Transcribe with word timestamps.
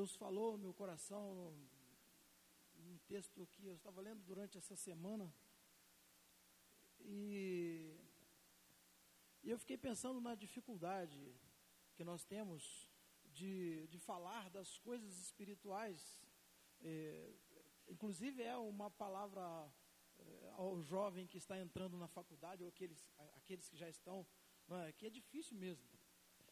Deus 0.00 0.16
falou 0.16 0.56
meu 0.56 0.72
coração, 0.72 1.52
um 2.78 2.96
texto 3.06 3.46
que 3.48 3.66
eu 3.66 3.74
estava 3.74 4.00
lendo 4.00 4.22
durante 4.24 4.56
essa 4.56 4.74
semana, 4.74 5.30
e, 7.00 7.94
e 9.42 9.50
eu 9.50 9.58
fiquei 9.58 9.76
pensando 9.76 10.18
na 10.18 10.34
dificuldade 10.34 11.20
que 11.92 12.02
nós 12.02 12.24
temos 12.24 12.88
de, 13.26 13.86
de 13.88 13.98
falar 13.98 14.48
das 14.48 14.78
coisas 14.78 15.18
espirituais. 15.20 16.18
É, 16.80 17.34
inclusive 17.86 18.42
é 18.42 18.56
uma 18.56 18.90
palavra 18.90 19.70
é, 20.18 20.50
ao 20.52 20.80
jovem 20.80 21.26
que 21.26 21.36
está 21.36 21.58
entrando 21.58 21.98
na 21.98 22.08
faculdade, 22.08 22.62
ou 22.62 22.70
aqueles, 22.70 23.06
aqueles 23.34 23.68
que 23.68 23.76
já 23.76 23.90
estão, 23.90 24.26
é, 24.70 24.92
que 24.92 25.04
é 25.04 25.10
difícil 25.10 25.58
mesmo. 25.58 25.86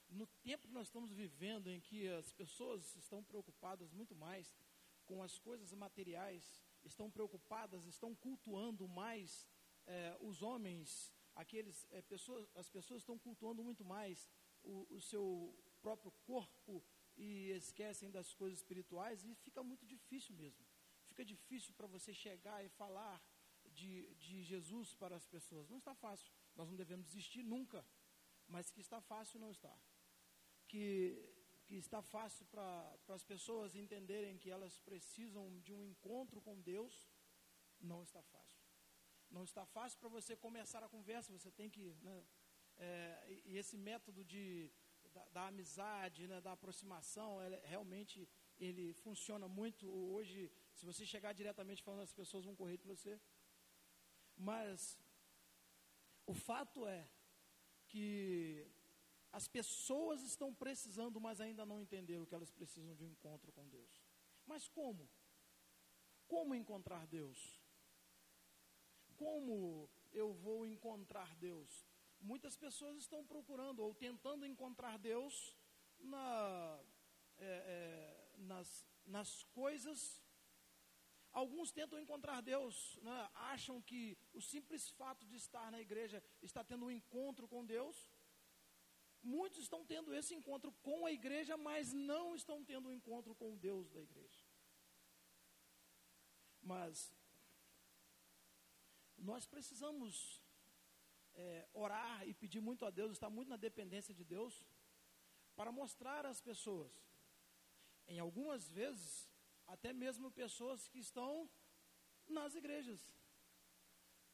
No 0.08 0.26
tempo 0.42 0.66
que 0.66 0.72
nós 0.72 0.86
estamos 0.86 1.12
vivendo, 1.12 1.68
em 1.68 1.80
que 1.80 2.08
as 2.08 2.32
pessoas 2.32 2.96
estão 2.96 3.22
preocupadas 3.22 3.92
muito 3.92 4.14
mais 4.14 4.56
com 5.04 5.22
as 5.22 5.38
coisas 5.38 5.72
materiais, 5.72 6.62
estão 6.84 7.10
preocupadas, 7.10 7.84
estão 7.86 8.14
cultuando 8.14 8.88
mais 8.88 9.46
é, 9.86 10.16
os 10.20 10.42
homens, 10.42 11.12
aqueles 11.34 11.86
é, 11.90 12.00
pessoas, 12.02 12.48
as 12.54 12.68
pessoas 12.68 13.02
estão 13.02 13.18
cultuando 13.18 13.62
muito 13.62 13.84
mais 13.84 14.28
o, 14.62 14.86
o 14.90 15.00
seu 15.00 15.54
próprio 15.80 16.10
corpo 16.24 16.84
e 17.16 17.50
esquecem 17.50 18.10
das 18.10 18.32
coisas 18.34 18.58
espirituais 18.58 19.24
e 19.24 19.34
fica 19.34 19.62
muito 19.62 19.86
difícil 19.86 20.34
mesmo. 20.34 20.64
Fica 21.08 21.24
difícil 21.24 21.74
para 21.74 21.86
você 21.86 22.14
chegar 22.14 22.64
e 22.64 22.68
falar 22.68 23.20
de, 23.72 24.14
de 24.14 24.42
Jesus 24.42 24.94
para 24.94 25.16
as 25.16 25.26
pessoas. 25.26 25.68
Não 25.68 25.78
está 25.78 25.94
fácil. 25.94 26.30
Nós 26.54 26.68
não 26.68 26.76
devemos 26.76 27.06
desistir 27.06 27.42
nunca. 27.42 27.84
Mas 28.46 28.70
que 28.70 28.80
está 28.80 29.00
fácil, 29.00 29.40
não 29.40 29.50
está. 29.50 29.76
Que, 30.70 30.84
que 31.66 31.76
está 31.76 32.00
fácil 32.02 32.44
para 32.46 33.14
as 33.18 33.24
pessoas 33.24 33.74
entenderem 33.74 34.38
que 34.42 34.50
elas 34.50 34.78
precisam 34.80 35.44
de 35.60 35.72
um 35.72 35.84
encontro 35.92 36.40
com 36.40 36.60
Deus, 36.60 36.94
não 37.80 38.02
está 38.02 38.22
fácil. 38.22 38.62
Não 39.30 39.44
está 39.44 39.64
fácil 39.66 39.98
para 39.98 40.08
você 40.08 40.36
começar 40.36 40.82
a 40.82 40.88
conversa, 40.88 41.32
você 41.38 41.50
tem 41.50 41.68
que. 41.68 41.96
Né, 42.02 42.24
é, 42.78 43.42
e 43.46 43.56
esse 43.56 43.76
método 43.76 44.24
de 44.24 44.70
da, 45.12 45.24
da 45.36 45.46
amizade, 45.48 46.26
né, 46.26 46.40
da 46.40 46.52
aproximação, 46.52 47.40
ela, 47.42 47.60
realmente 47.64 48.28
ele 48.58 48.92
funciona 49.04 49.46
muito. 49.48 49.88
Hoje, 49.88 50.50
se 50.74 50.84
você 50.84 51.04
chegar 51.04 51.32
diretamente 51.32 51.82
falando, 51.82 52.02
as 52.02 52.12
pessoas 52.12 52.44
vão 52.44 52.56
correr 52.56 52.76
de 52.76 52.86
você. 52.86 53.20
Mas 54.36 54.98
o 56.26 56.34
fato 56.34 56.86
é 56.86 57.08
que 57.86 58.66
as 59.32 59.46
pessoas 59.46 60.22
estão 60.22 60.54
precisando, 60.54 61.20
mas 61.20 61.40
ainda 61.40 61.66
não 61.66 61.80
entenderam 61.80 62.26
que 62.26 62.34
elas 62.34 62.50
precisam 62.50 62.94
de 62.94 63.04
um 63.04 63.08
encontro 63.08 63.52
com 63.52 63.68
Deus. 63.68 64.02
Mas 64.46 64.68
como? 64.68 65.08
Como 66.26 66.54
encontrar 66.54 67.06
Deus? 67.06 67.60
Como 69.16 69.88
eu 70.12 70.32
vou 70.32 70.66
encontrar 70.66 71.34
Deus? 71.36 71.86
muitas 72.20 72.56
pessoas 72.56 72.96
estão 72.96 73.24
procurando 73.24 73.80
ou 73.80 73.94
tentando 73.94 74.46
encontrar 74.46 74.98
Deus 74.98 75.54
na, 75.98 76.80
é, 77.38 77.46
é, 77.46 78.38
nas, 78.38 78.86
nas 79.06 79.42
coisas. 79.44 80.22
Alguns 81.32 81.70
tentam 81.70 82.00
encontrar 82.00 82.40
Deus, 82.40 82.98
né? 83.02 83.30
acham 83.34 83.80
que 83.82 84.18
o 84.32 84.40
simples 84.40 84.88
fato 84.90 85.26
de 85.26 85.36
estar 85.36 85.70
na 85.70 85.80
igreja 85.80 86.22
está 86.42 86.64
tendo 86.64 86.86
um 86.86 86.90
encontro 86.90 87.46
com 87.46 87.64
Deus. 87.64 88.08
Muitos 89.36 89.60
estão 89.64 89.84
tendo 89.92 90.14
esse 90.18 90.34
encontro 90.34 90.70
com 90.86 90.98
a 91.06 91.12
igreja, 91.12 91.54
mas 91.68 91.92
não 91.92 92.34
estão 92.34 92.64
tendo 92.70 92.88
um 92.88 92.96
encontro 92.98 93.34
com 93.40 93.52
o 93.52 93.58
Deus 93.68 93.90
da 93.94 94.00
igreja. 94.00 94.42
Mas 96.62 97.14
nós 99.30 99.46
precisamos 99.54 100.42
é, 101.34 101.68
orar 101.72 102.26
e 102.28 102.32
pedir 102.32 102.60
muito 102.68 102.86
a 102.86 102.90
Deus, 102.90 103.12
estar 103.12 103.30
muito 103.30 103.48
na 103.48 103.56
dependência 103.68 104.14
de 104.14 104.24
Deus, 104.24 104.54
para 105.54 105.70
mostrar 105.70 106.24
às 106.24 106.40
pessoas, 106.40 106.92
em 108.06 108.18
algumas 108.18 108.70
vezes, 108.80 109.30
até 109.66 109.92
mesmo 109.92 110.30
pessoas 110.30 110.88
que 110.88 111.00
estão 111.00 111.50
nas 112.26 112.54
igrejas, 112.54 113.00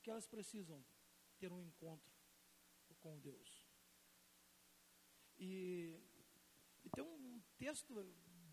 que 0.03 0.11
elas 0.11 0.27
precisam 0.27 0.85
ter 1.39 1.51
um 1.53 1.61
encontro 1.61 2.13
com 3.01 3.19
Deus. 3.19 3.54
E, 5.45 6.01
e 6.85 6.89
tem 6.91 7.05
um 7.05 7.43
texto 7.59 7.93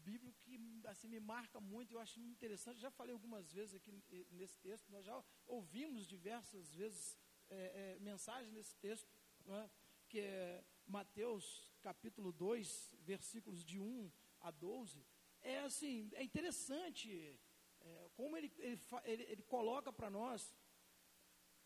bíblico 0.03 0.37
que 0.41 0.59
assim 0.85 1.07
me 1.07 1.19
marca 1.19 1.59
muito, 1.59 1.93
eu 1.93 1.99
acho 1.99 2.19
interessante. 2.19 2.81
Já 2.81 2.91
falei 2.91 3.13
algumas 3.13 3.51
vezes 3.53 3.75
aqui 3.75 3.91
nesse 4.31 4.57
texto, 4.59 4.91
nós 4.91 5.05
já 5.05 5.23
ouvimos 5.47 6.05
diversas 6.05 6.73
vezes 6.75 7.17
é, 7.49 7.97
é, 7.97 8.51
nesse 8.51 8.75
texto, 8.77 9.09
é? 9.47 9.69
que 10.09 10.19
é 10.19 10.63
Mateus 10.85 11.71
capítulo 11.81 12.31
2, 12.33 12.95
versículos 12.99 13.63
de 13.63 13.79
1 13.79 14.11
a 14.41 14.51
12. 14.51 15.05
É 15.41 15.59
assim, 15.59 16.09
é 16.13 16.23
interessante 16.23 17.39
é, 17.79 18.09
como 18.15 18.35
ele, 18.35 18.51
ele, 18.57 18.81
ele, 19.05 19.23
ele 19.23 19.43
coloca 19.43 19.93
para 19.93 20.09
nós 20.09 20.53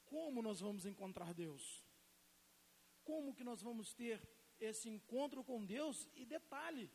como 0.05 0.41
nós 0.41 0.59
vamos 0.59 0.85
encontrar 0.85 1.33
Deus. 1.33 1.83
Como 3.03 3.33
que 3.33 3.43
nós 3.43 3.61
vamos 3.61 3.93
ter 3.93 4.21
esse 4.59 4.89
encontro 4.89 5.43
com 5.43 5.65
Deus 5.65 6.09
e 6.15 6.25
detalhe, 6.25 6.91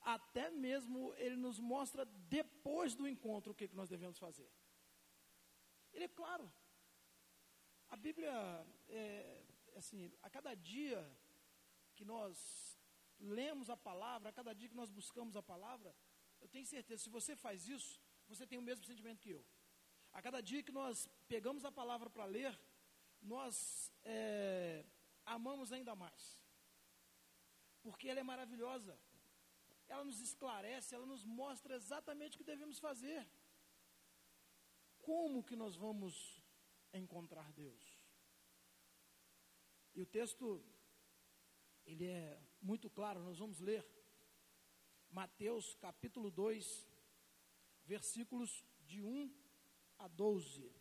até 0.00 0.50
mesmo 0.50 1.14
ele 1.16 1.36
nos 1.36 1.58
mostra 1.58 2.04
depois 2.04 2.94
do 2.94 3.06
encontro 3.06 3.52
o 3.52 3.54
que, 3.54 3.68
que 3.68 3.76
nós 3.76 3.88
devemos 3.88 4.18
fazer. 4.18 4.50
Ele 5.92 6.04
é 6.04 6.08
claro, 6.08 6.50
a 7.88 7.96
Bíblia, 7.96 8.32
é, 8.88 9.44
assim, 9.76 10.10
a 10.22 10.30
cada 10.30 10.54
dia 10.54 11.00
que 11.94 12.04
nós 12.04 12.78
lemos 13.18 13.70
a 13.70 13.76
palavra, 13.76 14.30
a 14.30 14.32
cada 14.32 14.54
dia 14.54 14.68
que 14.68 14.74
nós 14.74 14.90
buscamos 14.90 15.36
a 15.36 15.42
palavra, 15.42 15.94
eu 16.40 16.48
tenho 16.48 16.66
certeza, 16.66 17.02
se 17.02 17.10
você 17.10 17.36
faz 17.36 17.68
isso, 17.68 18.00
você 18.28 18.46
tem 18.46 18.58
o 18.58 18.62
mesmo 18.62 18.84
sentimento 18.84 19.20
que 19.20 19.30
eu. 19.30 19.44
A 20.12 20.20
cada 20.20 20.40
dia 20.40 20.62
que 20.62 20.72
nós 20.72 21.08
pegamos 21.28 21.64
a 21.64 21.70
palavra 21.70 22.10
para 22.10 22.24
ler, 22.24 22.58
nós 23.20 23.92
é, 24.04 24.84
amamos 25.24 25.72
ainda 25.72 25.94
mais. 25.94 26.41
Porque 27.82 28.08
ela 28.08 28.20
é 28.20 28.22
maravilhosa. 28.22 28.98
Ela 29.88 30.04
nos 30.04 30.20
esclarece, 30.20 30.94
ela 30.94 31.06
nos 31.06 31.24
mostra 31.24 31.74
exatamente 31.74 32.36
o 32.36 32.38
que 32.38 32.52
devemos 32.52 32.78
fazer. 32.78 33.28
Como 35.00 35.42
que 35.42 35.56
nós 35.56 35.76
vamos 35.76 36.42
encontrar 36.92 37.52
Deus. 37.52 38.02
E 39.94 40.00
o 40.00 40.06
texto, 40.06 40.64
ele 41.84 42.06
é 42.06 42.40
muito 42.60 42.88
claro, 42.88 43.20
nós 43.20 43.38
vamos 43.38 43.60
ler 43.60 43.84
Mateus 45.10 45.74
capítulo 45.74 46.30
2, 46.30 46.88
versículos 47.84 48.64
de 48.80 49.02
1 49.02 49.30
a 49.98 50.08
12. 50.08 50.72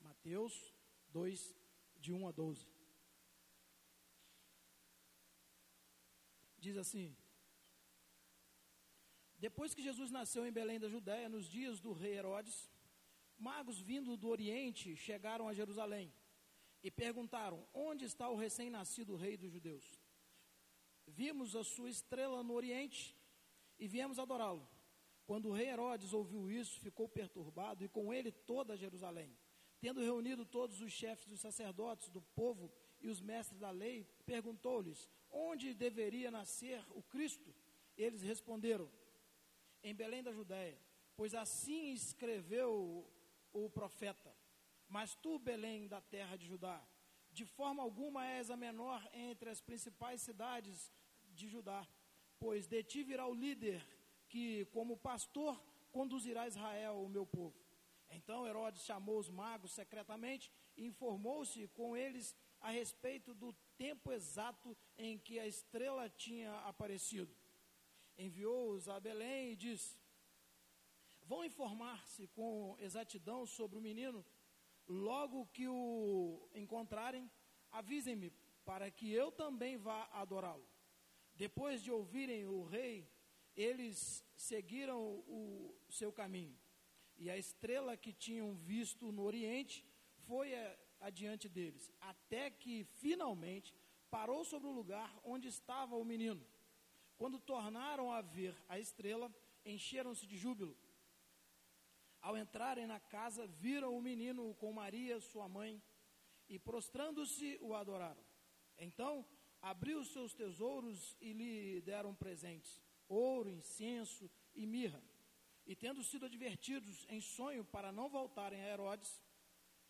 Mateus 0.00 0.74
2, 1.08 1.54
de 1.96 2.12
1 2.12 2.26
a 2.28 2.32
12. 2.32 2.66
Diz 6.64 6.76
assim: 6.76 7.16
Depois 9.46 9.74
que 9.74 9.82
Jesus 9.88 10.10
nasceu 10.18 10.46
em 10.46 10.52
Belém 10.58 10.78
da 10.78 10.88
Judéia, 10.88 11.28
nos 11.28 11.46
dias 11.56 11.80
do 11.80 11.92
rei 11.92 12.14
Herodes, 12.18 12.70
magos 13.36 13.80
vindo 13.80 14.16
do 14.16 14.28
Oriente 14.28 14.94
chegaram 14.94 15.48
a 15.48 15.54
Jerusalém 15.60 16.14
e 16.80 16.88
perguntaram: 16.88 17.58
Onde 17.74 18.04
está 18.04 18.28
o 18.28 18.36
recém-nascido 18.36 19.16
rei 19.16 19.36
dos 19.36 19.50
judeus? 19.50 19.86
Vimos 21.04 21.56
a 21.56 21.64
sua 21.64 21.90
estrela 21.90 22.44
no 22.44 22.54
Oriente 22.54 23.18
e 23.76 23.88
viemos 23.88 24.20
adorá-lo. 24.20 24.64
Quando 25.26 25.48
o 25.48 25.52
rei 25.52 25.68
Herodes 25.68 26.12
ouviu 26.12 26.48
isso, 26.48 26.80
ficou 26.80 27.08
perturbado 27.08 27.82
e 27.82 27.88
com 27.88 28.14
ele 28.14 28.30
toda 28.30 28.76
Jerusalém. 28.76 29.36
Tendo 29.80 30.00
reunido 30.00 30.44
todos 30.46 30.80
os 30.80 30.92
chefes 30.92 31.26
dos 31.26 31.40
sacerdotes 31.40 32.08
do 32.08 32.22
povo 32.22 32.72
e 33.00 33.08
os 33.08 33.20
mestres 33.20 33.58
da 33.58 33.70
lei, 33.70 34.04
perguntou-lhes: 34.24 35.10
Onde 35.32 35.72
deveria 35.72 36.30
nascer 36.30 36.84
o 36.90 37.02
Cristo? 37.02 37.54
Eles 37.96 38.22
responderam: 38.22 38.88
Em 39.82 39.94
Belém 39.94 40.22
da 40.22 40.32
Judéia, 40.32 40.78
pois 41.16 41.34
assim 41.34 41.92
escreveu 41.92 43.10
o 43.52 43.70
profeta. 43.70 44.34
Mas 44.88 45.14
tu, 45.14 45.38
Belém, 45.38 45.88
da 45.88 46.02
terra 46.02 46.36
de 46.36 46.46
Judá, 46.46 46.86
de 47.32 47.46
forma 47.46 47.82
alguma 47.82 48.26
és 48.26 48.50
a 48.50 48.56
menor 48.56 49.02
entre 49.14 49.48
as 49.48 49.60
principais 49.60 50.20
cidades 50.20 50.92
de 51.34 51.48
Judá, 51.48 51.88
pois 52.38 52.66
de 52.66 52.82
ti 52.82 53.02
virá 53.02 53.26
o 53.26 53.34
líder 53.34 53.82
que, 54.28 54.66
como 54.66 54.98
pastor, 54.98 55.58
conduzirá 55.90 56.46
Israel, 56.46 57.02
o 57.02 57.08
meu 57.08 57.26
povo. 57.26 57.56
Então 58.10 58.46
Herodes 58.46 58.84
chamou 58.84 59.18
os 59.18 59.30
magos 59.30 59.72
secretamente 59.72 60.52
e 60.76 60.84
informou-se 60.84 61.66
com 61.68 61.96
eles 61.96 62.36
a 62.60 62.70
respeito 62.70 63.34
do 63.34 63.54
tempo 63.82 64.12
exato 64.12 64.76
em 64.96 65.18
que 65.18 65.40
a 65.40 65.46
estrela 65.54 66.08
tinha 66.08 66.52
aparecido. 66.70 67.34
enviou-os 68.16 68.88
a 68.88 69.00
Belém 69.00 69.52
e 69.52 69.56
disse: 69.56 69.98
Vão 71.24 71.44
informar-se 71.44 72.28
com 72.28 72.76
exatidão 72.78 73.44
sobre 73.44 73.76
o 73.78 73.82
menino. 73.88 74.24
Logo 74.86 75.46
que 75.46 75.66
o 75.66 76.48
encontrarem, 76.54 77.28
avisem-me, 77.72 78.30
para 78.64 78.88
que 78.88 79.10
eu 79.12 79.32
também 79.32 79.76
vá 79.76 80.00
adorá-lo. 80.12 80.68
Depois 81.34 81.82
de 81.82 81.90
ouvirem 81.90 82.46
o 82.46 82.62
rei, 82.62 83.10
eles 83.56 84.24
seguiram 84.36 85.00
o 85.26 85.74
seu 85.90 86.12
caminho. 86.12 86.56
E 87.16 87.28
a 87.28 87.36
estrela 87.36 87.96
que 87.96 88.12
tinham 88.12 88.54
visto 88.54 89.10
no 89.10 89.22
Oriente 89.22 89.84
foi 90.28 90.52
adiante 91.02 91.48
deles, 91.48 91.92
até 92.00 92.50
que 92.50 92.84
finalmente 92.84 93.74
parou 94.10 94.44
sobre 94.44 94.68
o 94.68 94.72
lugar 94.80 95.10
onde 95.24 95.48
estava 95.48 95.96
o 95.96 96.04
menino. 96.04 96.44
Quando 97.16 97.38
tornaram 97.38 98.10
a 98.12 98.20
ver 98.20 98.54
a 98.68 98.78
estrela, 98.78 99.32
encheram-se 99.64 100.26
de 100.26 100.36
júbilo. 100.36 100.76
Ao 102.20 102.36
entrarem 102.36 102.86
na 102.86 103.00
casa, 103.00 103.46
viram 103.46 103.96
o 103.96 104.02
menino 104.02 104.54
com 104.54 104.72
Maria, 104.72 105.20
sua 105.20 105.48
mãe, 105.48 105.82
e 106.48 106.58
prostrando-se 106.58 107.58
o 107.60 107.74
adoraram. 107.74 108.24
Então, 108.78 109.26
abriu 109.60 110.04
seus 110.04 110.32
tesouros 110.32 111.16
e 111.20 111.32
lhe 111.32 111.80
deram 111.82 112.14
presentes: 112.14 112.80
ouro, 113.08 113.50
incenso 113.50 114.30
e 114.54 114.66
mirra. 114.66 115.02
E 115.64 115.74
tendo 115.76 116.02
sido 116.02 116.26
advertidos 116.26 117.06
em 117.08 117.20
sonho 117.20 117.64
para 117.64 117.92
não 117.92 118.08
voltarem 118.08 118.60
a 118.60 118.68
Herodes, 118.68 119.22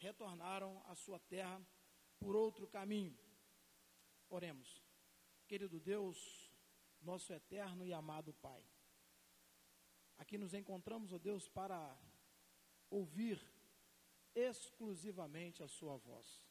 retornaram 0.03 0.83
à 0.87 0.95
sua 0.95 1.19
terra 1.19 1.61
por 2.19 2.35
outro 2.35 2.67
caminho. 2.67 3.17
Oremos. 4.29 4.83
Querido 5.47 5.79
Deus, 5.79 6.51
nosso 7.01 7.33
eterno 7.33 7.87
e 7.87 7.93
amado 7.93 8.33
Pai. 8.35 8.65
Aqui 10.19 10.37
nos 10.39 10.55
encontramos, 10.55 11.13
ó 11.13 11.19
Deus, 11.19 11.49
para 11.49 11.99
ouvir 12.91 13.45
exclusivamente 14.35 15.63
a 15.63 15.69
Sua 15.69 15.97
voz. 15.97 16.47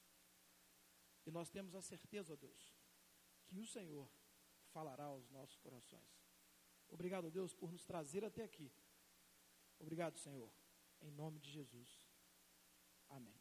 E 1.25 1.31
nós 1.31 1.49
temos 1.49 1.73
a 1.75 1.81
certeza, 1.81 2.33
ó 2.33 2.35
Deus, 2.35 2.75
que 3.47 3.59
o 3.59 3.65
Senhor 3.65 4.09
falará 4.71 5.05
aos 5.05 5.29
nossos 5.29 5.57
corações. 5.57 6.21
Obrigado, 6.89 7.31
Deus, 7.31 7.53
por 7.53 7.71
nos 7.71 7.85
trazer 7.85 8.25
até 8.25 8.43
aqui. 8.43 8.71
Obrigado, 9.79 10.17
Senhor. 10.17 10.51
Em 11.01 11.11
nome 11.11 11.39
de 11.39 11.49
Jesus. 11.49 12.07
Amém. 13.09 13.40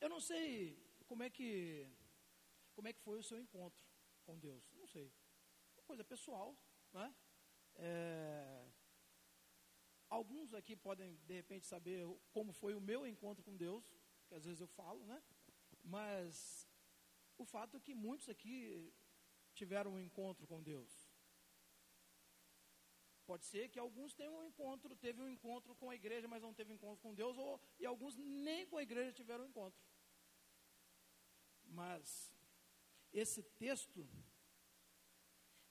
Eu 0.00 0.08
não 0.08 0.20
sei 0.20 0.78
como 1.06 1.22
é 1.22 1.30
que 1.30 1.88
como 2.74 2.88
é 2.88 2.92
que 2.92 3.00
foi 3.00 3.18
o 3.18 3.22
seu 3.22 3.38
encontro 3.40 3.84
com 4.24 4.38
Deus. 4.38 4.72
Não 4.74 4.86
sei. 4.86 5.12
Uma 5.76 5.82
coisa 5.82 6.04
pessoal, 6.04 6.56
né? 6.92 7.14
É, 7.74 8.68
Alguns 10.08 10.54
aqui 10.54 10.74
podem, 10.74 11.16
de 11.26 11.34
repente, 11.34 11.66
saber 11.66 12.06
como 12.32 12.50
foi 12.52 12.74
o 12.74 12.80
meu 12.80 13.06
encontro 13.06 13.44
com 13.44 13.54
Deus, 13.54 13.84
que 14.26 14.34
às 14.34 14.44
vezes 14.44 14.60
eu 14.60 14.66
falo, 14.66 15.04
né? 15.04 15.22
Mas 15.84 16.66
o 17.36 17.44
fato 17.44 17.76
é 17.76 17.80
que 17.80 17.94
muitos 17.94 18.28
aqui 18.28 18.90
tiveram 19.54 19.92
um 19.92 20.00
encontro 20.00 20.46
com 20.46 20.62
Deus. 20.62 21.10
Pode 23.26 23.44
ser 23.44 23.68
que 23.68 23.78
alguns 23.78 24.14
tenham 24.14 24.34
um 24.38 24.44
encontro, 24.44 24.96
teve 24.96 25.20
um 25.20 25.28
encontro 25.28 25.74
com 25.74 25.90
a 25.90 25.94
igreja, 25.94 26.26
mas 26.26 26.40
não 26.40 26.54
teve 26.54 26.72
um 26.72 26.76
encontro 26.76 27.02
com 27.02 27.14
Deus, 27.14 27.36
ou, 27.36 27.60
e 27.78 27.84
alguns 27.84 28.16
nem 28.16 28.66
com 28.66 28.78
a 28.78 28.82
igreja 28.82 29.12
tiveram 29.12 29.44
um 29.44 29.48
encontro. 29.48 29.78
Mas 31.68 32.32
esse 33.12 33.42
texto, 33.42 34.08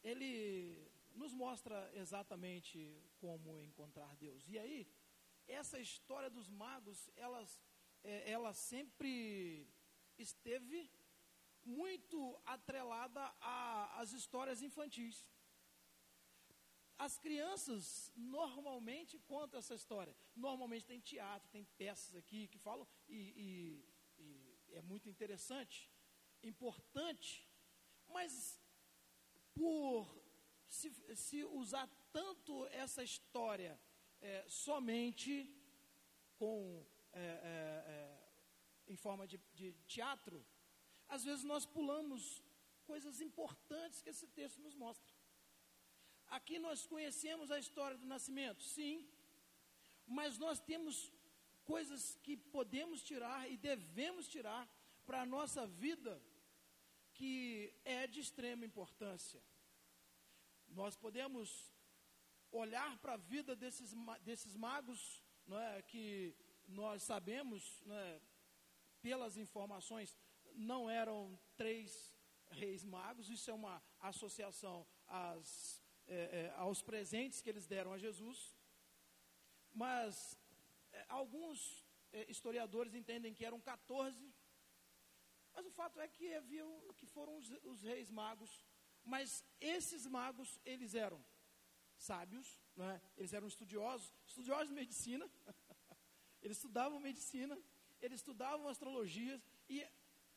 ele 0.03 0.91
nos 1.13 1.33
mostra 1.33 1.91
exatamente 1.95 3.01
como 3.19 3.61
encontrar 3.61 4.15
Deus. 4.15 4.47
E 4.47 4.57
aí, 4.57 4.87
essa 5.47 5.79
história 5.79 6.29
dos 6.29 6.49
magos, 6.49 7.09
elas, 7.15 7.59
é, 8.03 8.31
ela 8.31 8.53
sempre 8.53 9.67
esteve 10.17 10.91
muito 11.63 12.39
atrelada 12.45 13.21
às 13.99 14.13
histórias 14.13 14.61
infantis. 14.61 15.25
As 16.97 17.17
crianças 17.19 18.11
normalmente 18.15 19.19
contam 19.19 19.59
essa 19.59 19.75
história. 19.75 20.15
Normalmente 20.35 20.85
tem 20.85 20.99
teatro, 20.99 21.47
tem 21.49 21.63
peças 21.77 22.15
aqui 22.15 22.47
que 22.47 22.57
falam, 22.57 22.87
e, 23.07 23.33
e, 23.45 23.96
é 24.77 24.81
muito 24.81 25.09
interessante, 25.09 25.89
importante, 26.43 27.47
mas 28.07 28.59
por 29.53 30.23
se, 30.67 30.89
se 31.15 31.43
usar 31.43 31.87
tanto 32.11 32.65
essa 32.67 33.03
história 33.03 33.79
é, 34.21 34.45
somente 34.47 35.31
com, 36.35 36.85
é, 37.13 37.19
é, 37.19 37.91
é, 37.95 38.91
em 38.93 38.95
forma 38.95 39.27
de, 39.27 39.39
de 39.53 39.73
teatro, 39.87 40.45
às 41.07 41.23
vezes 41.23 41.43
nós 41.43 41.65
pulamos 41.65 42.43
coisas 42.85 43.19
importantes 43.19 44.01
que 44.01 44.09
esse 44.09 44.27
texto 44.27 44.61
nos 44.61 44.75
mostra. 44.75 45.13
Aqui 46.27 46.59
nós 46.59 46.85
conhecemos 46.85 47.49
a 47.51 47.59
história 47.59 47.97
do 47.97 48.05
nascimento, 48.05 48.61
sim, 48.61 49.09
mas 50.05 50.37
nós 50.37 50.59
temos 50.59 51.11
coisas 51.73 52.01
que 52.23 52.35
podemos 52.57 53.03
tirar 53.09 53.41
e 53.51 53.57
devemos 53.57 54.25
tirar 54.35 54.63
para 55.05 55.21
a 55.21 55.29
nossa 55.35 55.63
vida 55.85 56.13
que 57.17 57.73
é 57.83 58.07
de 58.07 58.19
extrema 58.25 58.63
importância. 58.71 59.41
Nós 60.79 60.95
podemos 60.95 61.49
olhar 62.51 62.91
para 62.99 63.13
a 63.13 63.23
vida 63.33 63.55
desses, 63.55 63.91
desses 64.21 64.55
magos, 64.55 65.01
é, 65.49 65.81
que 65.81 66.35
nós 66.67 67.03
sabemos, 67.03 67.61
é, 67.89 68.21
pelas 69.01 69.35
informações, 69.37 70.15
não 70.53 70.89
eram 70.89 71.39
três 71.55 72.15
reis 72.49 72.83
magos, 72.83 73.29
isso 73.29 73.49
é 73.49 73.53
uma 73.53 73.81
associação 73.99 74.87
às, 75.07 75.81
é, 76.07 76.15
é, 76.15 76.53
aos 76.57 76.81
presentes 76.81 77.41
que 77.41 77.49
eles 77.49 77.67
deram 77.67 77.93
a 77.93 77.97
Jesus. 77.97 78.55
Mas 79.73 80.37
alguns 81.07 81.85
é, 82.11 82.29
historiadores 82.29 82.93
entendem 82.93 83.33
que 83.33 83.45
eram 83.45 83.59
14, 83.59 84.33
mas 85.53 85.65
o 85.65 85.71
fato 85.71 85.99
é 85.99 86.07
que 86.07 86.33
havia, 86.33 86.63
que 86.95 87.05
foram 87.05 87.37
os, 87.37 87.49
os 87.63 87.81
reis 87.81 88.09
magos 88.09 88.61
mas 89.07 89.43
esses 89.61 90.05
magos, 90.05 90.59
eles 90.65 90.93
eram 90.93 91.23
sábios, 91.97 92.61
é? 92.77 93.01
eles 93.15 93.31
eram 93.31 93.47
estudiosos, 93.47 94.13
estudiosos 94.25 94.67
de 94.67 94.73
medicina, 94.73 95.25
eles 96.43 96.57
estudavam 96.57 96.99
medicina, 96.99 97.57
eles 98.01 98.19
estudavam 98.19 98.67
astrologia, 98.67 99.41
e 99.69 99.87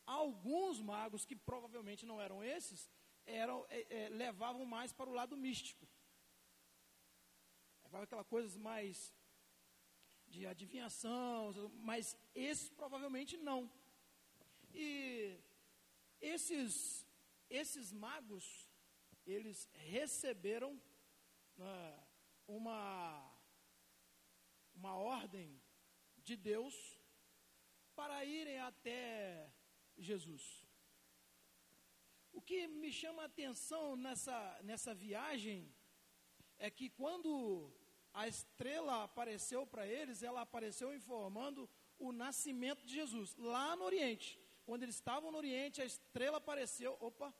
alguns 0.05 0.79
magos, 0.79 1.25
que 1.25 1.35
provavelmente 1.35 2.05
não 2.05 2.21
eram 2.21 2.41
esses, 2.41 2.89
eram, 3.25 3.65
é, 3.69 4.05
é, 4.05 4.09
levavam 4.09 4.65
mais 4.65 4.93
para 4.93 5.09
o 5.09 5.13
lado 5.13 5.35
místico. 5.35 5.85
Levavam 7.83 8.05
aquela 8.05 8.23
coisa 8.23 8.57
mais 8.57 9.13
de 10.33 10.41
adivinhação, 10.53 11.53
mas 11.89 12.17
esses 12.33 12.69
provavelmente 12.81 13.35
não. 13.37 13.61
E 14.73 15.37
esses 16.33 17.05
esses 17.51 17.91
magos, 17.91 18.45
eles 19.25 19.69
receberam 19.73 20.81
né, 21.57 21.99
uma, 22.47 23.29
uma 24.73 24.95
ordem 24.95 25.61
de 26.23 26.37
Deus 26.37 26.75
para 27.93 28.23
irem 28.23 28.59
até 28.59 29.51
Jesus. 29.97 30.65
O 32.31 32.41
que 32.41 32.67
me 32.67 32.91
chama 32.91 33.23
a 33.23 33.25
atenção 33.25 33.97
nessa, 33.97 34.61
nessa 34.63 34.93
viagem 34.95 35.69
é 36.57 36.71
que 36.71 36.89
quando 36.89 37.69
a 38.13 38.27
estrela 38.27 39.03
apareceu 39.03 39.65
para 39.65 39.87
eles, 39.87 40.21
ela 40.21 40.41
apareceu 40.41 40.93
informando 40.93 41.69
o 41.97 42.11
nascimento 42.11 42.83
de 42.85 42.93
Jesus, 42.93 43.35
lá 43.37 43.75
no 43.75 43.85
Oriente. 43.85 44.39
Quando 44.65 44.83
eles 44.83 44.95
estavam 44.95 45.31
no 45.31 45.37
Oriente, 45.37 45.81
a 45.81 45.85
estrela 45.85 46.37
apareceu. 46.37 46.97
Opa, 46.99 47.33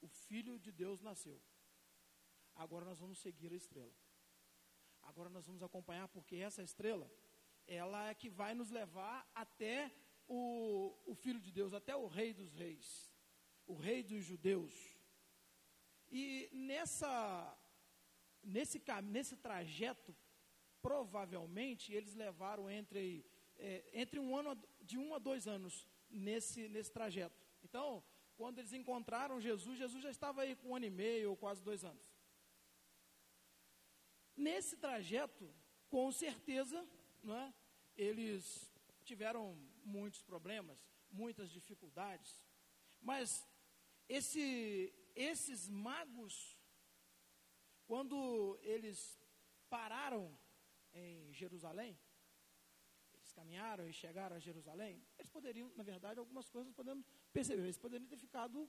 o 0.00 0.08
Filho 0.08 0.58
de 0.58 0.72
Deus 0.72 1.00
nasceu. 1.00 1.40
Agora 2.54 2.84
nós 2.84 2.98
vamos 2.98 3.18
seguir 3.18 3.52
a 3.52 3.56
estrela. 3.56 3.92
Agora 5.02 5.28
nós 5.28 5.46
vamos 5.46 5.62
acompanhar, 5.62 6.08
porque 6.08 6.36
essa 6.36 6.62
estrela, 6.62 7.10
ela 7.66 8.08
é 8.08 8.14
que 8.14 8.28
vai 8.28 8.54
nos 8.54 8.70
levar 8.70 9.28
até 9.34 9.92
o, 10.26 10.94
o 11.06 11.14
Filho 11.14 11.40
de 11.40 11.52
Deus, 11.52 11.72
até 11.72 11.94
o 11.94 12.06
Rei 12.06 12.32
dos 12.32 12.52
Reis, 12.54 13.12
o 13.66 13.74
Rei 13.74 14.02
dos 14.02 14.24
Judeus. 14.24 14.74
E 16.08 16.48
nessa, 16.52 17.56
nesse, 18.46 18.82
nesse 19.04 19.36
trajeto, 19.36 20.14
provavelmente 20.80 21.92
eles 21.92 22.14
levaram 22.14 22.70
entre, 22.70 23.26
é, 23.56 23.84
entre 23.92 24.18
um 24.20 24.36
ano, 24.36 24.56
de 24.80 24.96
um 24.96 25.14
a 25.14 25.18
dois 25.18 25.46
anos 25.48 25.86
nesse, 26.08 26.68
nesse 26.68 26.92
trajeto. 26.92 27.36
Então, 27.62 28.02
quando 28.36 28.58
eles 28.58 28.72
encontraram 28.72 29.40
Jesus, 29.40 29.78
Jesus 29.78 30.02
já 30.02 30.10
estava 30.10 30.42
aí 30.42 30.54
com 30.54 30.68
um 30.68 30.76
ano 30.76 30.86
e 30.86 30.90
meio 30.90 31.30
ou 31.30 31.36
quase 31.36 31.62
dois 31.62 31.84
anos. 31.84 32.14
Nesse 34.36 34.76
trajeto, 34.76 35.52
com 35.88 36.12
certeza, 36.12 36.86
não 37.22 37.34
é, 37.34 37.54
eles 37.96 38.70
tiveram 39.02 39.56
muitos 39.84 40.22
problemas, 40.22 40.78
muitas 41.10 41.50
dificuldades, 41.50 42.44
mas 43.00 43.48
esse, 44.08 44.92
esses 45.14 45.68
magos, 45.68 46.55
quando 47.86 48.58
eles 48.62 49.18
pararam 49.68 50.36
em 50.92 51.32
Jerusalém, 51.32 51.98
eles 53.14 53.32
caminharam 53.32 53.88
e 53.88 53.92
chegaram 53.92 54.36
a 54.36 54.38
Jerusalém, 54.38 55.02
eles 55.18 55.30
poderiam, 55.30 55.72
na 55.76 55.82
verdade, 55.82 56.18
algumas 56.18 56.48
coisas 56.48 56.72
podemos 56.72 57.06
perceber, 57.32 57.62
eles 57.62 57.78
poderiam 57.78 58.08
ter 58.08 58.16
ficado 58.16 58.68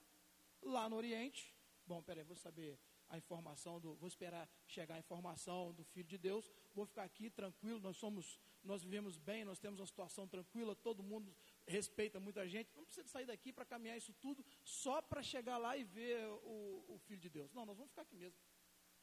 lá 0.62 0.90
no 0.90 0.96
Oriente. 0.96 1.56
Bom, 1.86 2.02
peraí, 2.02 2.24
vou 2.24 2.36
saber 2.36 2.80
a 3.10 3.18
informação 3.18 3.80
do, 3.80 3.96
vou 3.96 4.08
esperar 4.08 4.50
chegar 4.66 4.96
a 4.96 5.00
informação 5.00 5.74
do 5.74 5.84
Filho 5.84 6.08
de 6.08 6.18
Deus, 6.18 6.52
vou 6.74 6.86
ficar 6.86 7.04
aqui 7.04 7.30
tranquilo, 7.30 7.80
nós 7.80 7.96
somos, 7.98 8.40
nós 8.64 8.84
vivemos 8.84 9.18
bem, 9.18 9.46
nós 9.46 9.60
temos 9.60 9.80
uma 9.80 9.86
situação 9.88 10.28
tranquila, 10.28 10.76
todo 10.76 11.02
mundo 11.02 11.34
respeita 11.66 12.20
muita 12.20 12.48
gente, 12.48 12.70
não 12.76 12.84
precisa 12.84 13.08
sair 13.08 13.26
daqui 13.26 13.54
para 13.54 13.66
caminhar 13.66 13.98
isso 13.98 14.14
tudo 14.14 14.46
só 14.64 15.02
para 15.02 15.24
chegar 15.24 15.58
lá 15.58 15.78
e 15.78 15.84
ver 15.84 16.28
o, 16.44 16.86
o 16.90 17.00
Filho 17.06 17.22
de 17.22 17.30
Deus. 17.30 17.54
Não, 17.54 17.66
nós 17.66 17.78
vamos 17.78 17.92
ficar 17.92 18.02
aqui 18.02 18.16
mesmo. 18.16 18.38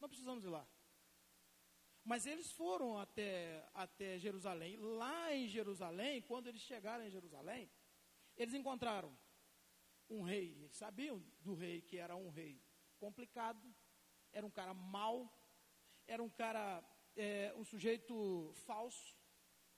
Não 0.05 0.09
precisamos 0.11 0.45
ir 0.45 0.49
lá. 0.49 0.69
Mas 2.05 2.27
eles 2.27 2.53
foram 2.53 2.99
até, 2.99 3.67
até 3.73 4.19
Jerusalém. 4.19 4.77
Lá 4.77 5.35
em 5.35 5.49
Jerusalém, 5.49 6.21
quando 6.21 6.47
eles 6.47 6.61
chegaram 6.61 7.07
em 7.07 7.11
Jerusalém, 7.11 7.71
eles 8.37 8.53
encontraram 8.53 9.17
um 10.11 10.21
rei. 10.21 10.59
Eles 10.59 10.77
sabiam 10.77 11.25
do 11.41 11.55
rei 11.55 11.81
que 11.81 11.97
era 11.97 12.15
um 12.15 12.29
rei 12.29 12.63
complicado, 12.99 13.75
era 14.31 14.45
um 14.45 14.51
cara 14.51 14.75
mau, 14.75 15.33
era 16.07 16.23
um 16.23 16.29
cara, 16.29 16.85
é, 17.17 17.55
um 17.57 17.65
sujeito 17.65 18.53
falso. 18.67 19.17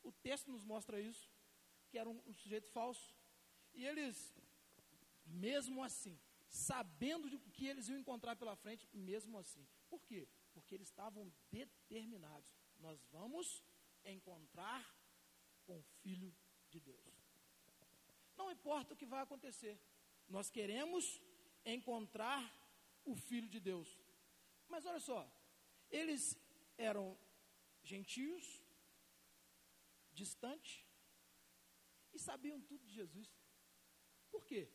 O 0.02 0.10
texto 0.10 0.50
nos 0.50 0.64
mostra 0.64 1.00
isso, 1.00 1.30
que 1.88 1.98
era 1.98 2.10
um, 2.10 2.20
um 2.26 2.34
sujeito 2.34 2.68
falso. 2.72 3.14
E 3.72 3.86
eles, 3.86 4.34
mesmo 5.24 5.84
assim, 5.84 6.18
sabendo 6.48 7.30
de 7.30 7.38
que 7.38 7.68
eles 7.68 7.88
iam 7.88 8.00
encontrar 8.00 8.34
pela 8.34 8.56
frente, 8.56 8.88
mesmo 8.92 9.38
assim. 9.38 9.64
Por 9.96 10.02
quê? 10.02 10.28
Porque 10.52 10.74
eles 10.74 10.88
estavam 10.88 11.32
determinados. 11.50 12.54
Nós 12.78 13.02
vamos 13.10 13.64
encontrar 14.04 14.84
com 15.64 15.78
o 15.78 15.82
Filho 16.02 16.36
de 16.68 16.78
Deus. 16.80 17.14
Não 18.36 18.50
importa 18.50 18.92
o 18.92 18.96
que 18.96 19.06
vai 19.06 19.22
acontecer, 19.22 19.80
nós 20.28 20.50
queremos 20.50 21.18
encontrar 21.64 22.42
o 23.06 23.16
Filho 23.16 23.48
de 23.48 23.58
Deus. 23.58 23.88
Mas 24.68 24.84
olha 24.84 25.00
só, 25.00 25.20
eles 25.88 26.38
eram 26.76 27.18
gentios, 27.82 28.62
distantes, 30.12 30.84
e 32.12 32.18
sabiam 32.18 32.60
tudo 32.60 32.84
de 32.84 32.92
Jesus. 32.92 33.34
Por 34.30 34.44
quê? 34.44 34.70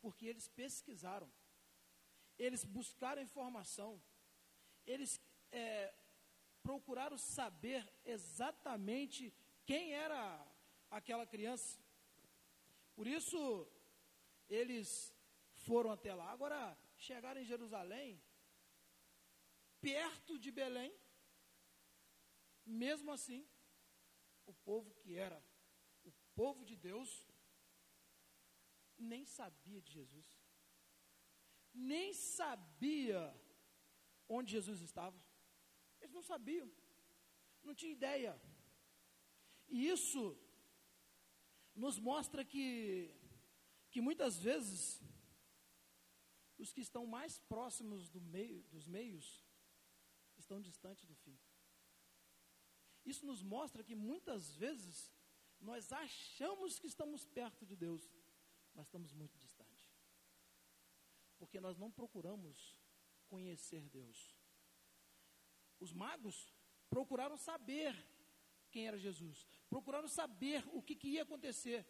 Porque 0.00 0.26
eles 0.26 0.46
pesquisaram, 0.46 1.28
eles 2.38 2.62
buscaram 2.64 3.20
informação, 3.20 4.00
eles 4.92 5.20
é, 5.52 5.94
procuraram 6.62 7.18
saber 7.18 7.80
exatamente 8.04 9.32
quem 9.66 9.92
era 9.92 10.22
aquela 10.90 11.26
criança. 11.26 11.78
Por 12.96 13.06
isso, 13.06 13.40
eles 14.48 15.14
foram 15.66 15.90
até 15.92 16.12
lá. 16.14 16.30
Agora, 16.30 16.76
chegaram 16.96 17.40
em 17.40 17.50
Jerusalém, 17.52 18.20
perto 19.80 20.38
de 20.38 20.50
Belém, 20.50 20.92
mesmo 22.64 23.10
assim, 23.12 23.46
o 24.46 24.54
povo 24.68 24.90
que 25.00 25.16
era 25.16 25.42
o 26.04 26.12
povo 26.34 26.64
de 26.64 26.76
Deus 26.76 27.10
nem 28.98 29.24
sabia 29.24 29.80
de 29.80 29.92
Jesus, 29.92 30.26
nem 31.74 32.12
sabia 32.14 33.22
onde 34.28 34.52
Jesus 34.52 34.80
estava. 34.80 35.18
Eles 36.00 36.14
não 36.14 36.22
sabiam, 36.22 36.70
não 37.62 37.74
tinham 37.74 37.92
ideia. 37.92 38.40
E 39.68 39.88
isso 39.88 40.36
nos 41.74 41.98
mostra 41.98 42.44
que, 42.44 43.14
que 43.90 44.00
muitas 44.00 44.38
vezes 44.38 45.02
os 46.56 46.72
que 46.72 46.80
estão 46.80 47.06
mais 47.06 47.38
próximos 47.38 48.08
do 48.08 48.20
meio, 48.20 48.62
dos 48.64 48.86
meios 48.86 49.46
estão 50.36 50.60
distantes 50.60 51.04
do 51.06 51.14
fim. 51.14 51.38
Isso 53.04 53.24
nos 53.24 53.42
mostra 53.42 53.82
que 53.82 53.94
muitas 53.94 54.54
vezes 54.56 55.12
nós 55.60 55.92
achamos 55.92 56.78
que 56.78 56.86
estamos 56.86 57.24
perto 57.24 57.64
de 57.64 57.76
Deus, 57.76 58.12
mas 58.74 58.86
estamos 58.86 59.12
muito 59.12 59.36
distantes. 59.38 59.92
Porque 61.38 61.60
nós 61.60 61.76
não 61.76 61.90
procuramos 61.90 62.77
conhecer 63.32 63.82
Deus. 63.88 64.18
Os 65.78 65.92
magos 65.92 66.36
procuraram 66.90 67.36
saber 67.36 67.94
quem 68.70 68.86
era 68.88 68.98
Jesus, 68.98 69.46
procuraram 69.68 70.08
saber 70.08 70.64
o 70.72 70.82
que, 70.82 70.94
que 70.94 71.08
ia 71.08 71.22
acontecer. 71.22 71.86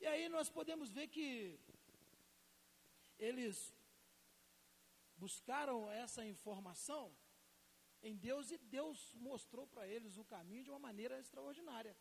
E 0.00 0.06
aí 0.06 0.28
nós 0.28 0.48
podemos 0.48 0.90
ver 0.90 1.08
que 1.08 1.58
eles 3.18 3.74
buscaram 5.16 5.90
essa 5.90 6.24
informação 6.24 7.14
em 8.02 8.16
Deus 8.16 8.50
e 8.50 8.56
Deus 8.56 9.14
mostrou 9.14 9.66
para 9.66 9.86
eles 9.86 10.16
o 10.16 10.24
caminho 10.24 10.64
de 10.64 10.70
uma 10.70 10.78
maneira 10.78 11.18
extraordinária. 11.18 11.94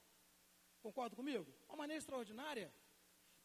Concorda 0.82 1.16
comigo? 1.16 1.46
Uma 1.68 1.78
maneira 1.78 2.00
extraordinária. 2.00 2.74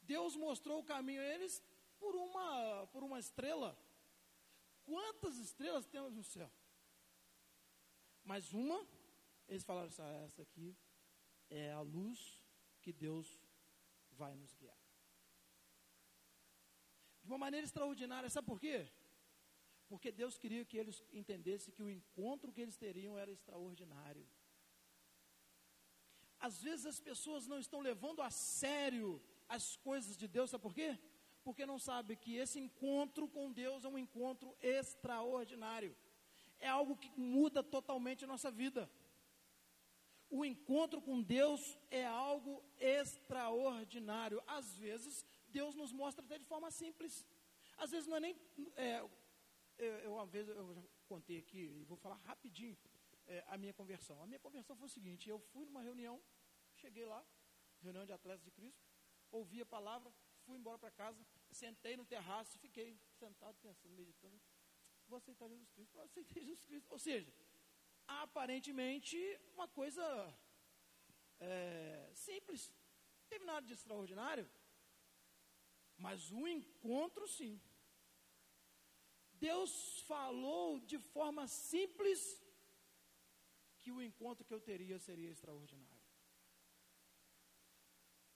Deus 0.02 0.36
mostrou 0.36 0.78
o 0.80 0.84
caminho 0.84 1.20
a 1.20 1.24
eles 1.24 1.62
por 1.98 2.14
uma, 2.14 2.86
por 2.92 3.02
uma 3.02 3.18
estrela. 3.18 3.76
Quantas 4.84 5.36
estrelas 5.38 5.86
temos 5.86 6.14
no 6.14 6.22
céu? 6.22 6.50
Mas 8.22 8.52
uma, 8.52 8.86
eles 9.48 9.64
falaram 9.64 9.88
assim, 9.88 10.02
ah, 10.02 10.24
essa 10.24 10.42
aqui 10.42 10.76
é 11.50 11.72
a 11.72 11.80
luz 11.80 12.40
que 12.80 12.92
Deus 12.92 13.40
vai 14.12 14.34
nos 14.34 14.54
guiar. 14.54 14.78
De 17.22 17.30
uma 17.30 17.38
maneira 17.38 17.64
extraordinária, 17.64 18.28
sabe 18.28 18.46
por 18.46 18.60
quê? 18.60 18.90
Porque 19.88 20.10
Deus 20.10 20.38
queria 20.38 20.64
que 20.64 20.76
eles 20.76 21.02
entendessem 21.12 21.72
que 21.72 21.82
o 21.82 21.90
encontro 21.90 22.52
que 22.52 22.60
eles 22.60 22.76
teriam 22.76 23.18
era 23.18 23.30
extraordinário. 23.30 24.26
Às 26.38 26.62
vezes 26.62 26.84
as 26.86 27.00
pessoas 27.00 27.46
não 27.46 27.58
estão 27.58 27.80
levando 27.80 28.20
a 28.20 28.30
sério 28.30 29.22
as 29.48 29.76
coisas 29.76 30.16
de 30.16 30.26
Deus, 30.26 30.50
sabe 30.50 30.62
por 30.62 30.74
quê? 30.74 30.98
Porque 31.44 31.66
não 31.66 31.78
sabe 31.78 32.16
que 32.16 32.36
esse 32.36 32.58
encontro 32.58 33.28
com 33.28 33.52
Deus 33.52 33.84
é 33.84 33.88
um 33.88 33.98
encontro 33.98 34.56
extraordinário. 34.60 35.94
É 36.58 36.68
algo 36.68 36.96
que 36.96 37.10
muda 37.16 37.62
totalmente 37.62 38.24
a 38.24 38.26
nossa 38.26 38.50
vida. 38.50 38.90
O 40.30 40.44
encontro 40.44 41.00
com 41.02 41.22
Deus 41.22 41.78
é 41.90 42.04
algo 42.06 42.64
extraordinário. 42.78 44.42
Às 44.46 44.76
vezes, 44.78 45.24
Deus 45.48 45.74
nos 45.74 45.92
mostra 45.92 46.24
até 46.24 46.38
de 46.38 46.46
forma 46.46 46.70
simples. 46.70 47.26
Às 47.76 47.90
vezes 47.90 48.06
não 48.06 48.16
é 48.16 48.20
nem. 48.20 48.36
É, 48.76 49.00
eu, 49.78 49.92
eu, 50.06 50.12
uma 50.14 50.26
vez 50.26 50.48
eu 50.48 50.74
já 50.74 50.82
contei 51.06 51.38
aqui, 51.38 51.58
e 51.58 51.84
vou 51.84 51.96
falar 51.96 52.16
rapidinho 52.24 52.76
é, 53.26 53.44
a 53.48 53.58
minha 53.58 53.72
conversão. 53.72 54.22
A 54.22 54.26
minha 54.26 54.38
conversão 54.38 54.76
foi 54.76 54.86
o 54.86 54.90
seguinte: 54.90 55.28
eu 55.28 55.38
fui 55.38 55.64
numa 55.66 55.82
reunião, 55.82 56.20
cheguei 56.76 57.04
lá, 57.04 57.24
reunião 57.82 58.04
de 58.04 58.12
atletas 58.12 58.44
de 58.44 58.50
Cristo, 58.50 58.82
ouvi 59.30 59.60
a 59.60 59.66
palavra, 59.66 60.12
fui 60.44 60.56
embora 60.58 60.78
para 60.78 60.90
casa, 60.90 61.24
sentei 61.62 61.96
no 61.96 62.04
terraço, 62.04 62.58
fiquei 62.58 62.88
sentado 63.22 63.56
pensando, 63.66 63.94
meditando. 63.94 64.40
Vou 65.08 65.18
aceitar 65.18 65.48
Jesus 65.48 65.70
Cristo, 65.74 65.92
vou 65.92 66.04
aceitar 66.04 66.40
Jesus 66.40 66.64
Cristo. 66.64 66.88
Ou 66.90 66.98
seja, 66.98 67.32
aparentemente 68.06 69.16
uma 69.54 69.68
coisa 69.68 70.04
é, 71.40 72.10
simples, 72.14 72.68
não 73.20 73.26
teve 73.28 73.44
nada 73.44 73.66
de 73.66 73.74
extraordinário, 73.74 74.48
mas 75.96 76.30
o 76.30 76.46
encontro 76.48 77.26
sim. 77.28 77.60
Deus 79.32 80.00
falou 80.12 80.80
de 80.80 80.98
forma 80.98 81.46
simples 81.46 82.20
que 83.80 83.92
o 83.92 84.00
encontro 84.00 84.44
que 84.44 84.54
eu 84.54 84.60
teria 84.60 84.98
seria 84.98 85.30
extraordinário. 85.30 85.93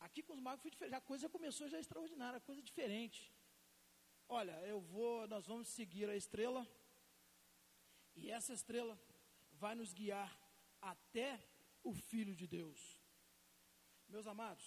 Aqui 0.08 0.22
com 0.22 0.32
os 0.32 0.40
magos 0.40 0.62
foi 0.62 0.70
diferente, 0.70 0.94
a 0.94 1.08
coisa 1.12 1.28
começou 1.28 1.68
já 1.68 1.78
extraordinária, 1.78 2.40
coisa 2.40 2.62
diferente. 2.62 3.20
Olha, 4.26 4.56
eu 4.66 4.80
vou, 4.80 5.28
nós 5.28 5.46
vamos 5.46 5.68
seguir 5.68 6.08
a 6.08 6.16
estrela, 6.16 6.66
e 8.14 8.30
essa 8.30 8.54
estrela 8.54 8.98
vai 9.52 9.74
nos 9.74 9.92
guiar 9.92 10.30
até 10.80 11.28
o 11.82 11.92
Filho 11.92 12.34
de 12.34 12.46
Deus. 12.46 12.80
Meus 14.08 14.26
amados, 14.26 14.66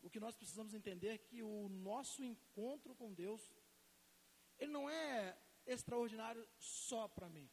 o 0.00 0.08
que 0.08 0.20
nós 0.20 0.36
precisamos 0.36 0.74
entender 0.74 1.08
é 1.08 1.18
que 1.18 1.42
o 1.42 1.68
nosso 1.68 2.22
encontro 2.22 2.94
com 2.94 3.12
Deus, 3.12 3.42
ele 4.60 4.70
não 4.70 4.88
é 4.88 5.36
extraordinário 5.66 6.48
só 6.56 7.08
para 7.08 7.28
mim. 7.28 7.50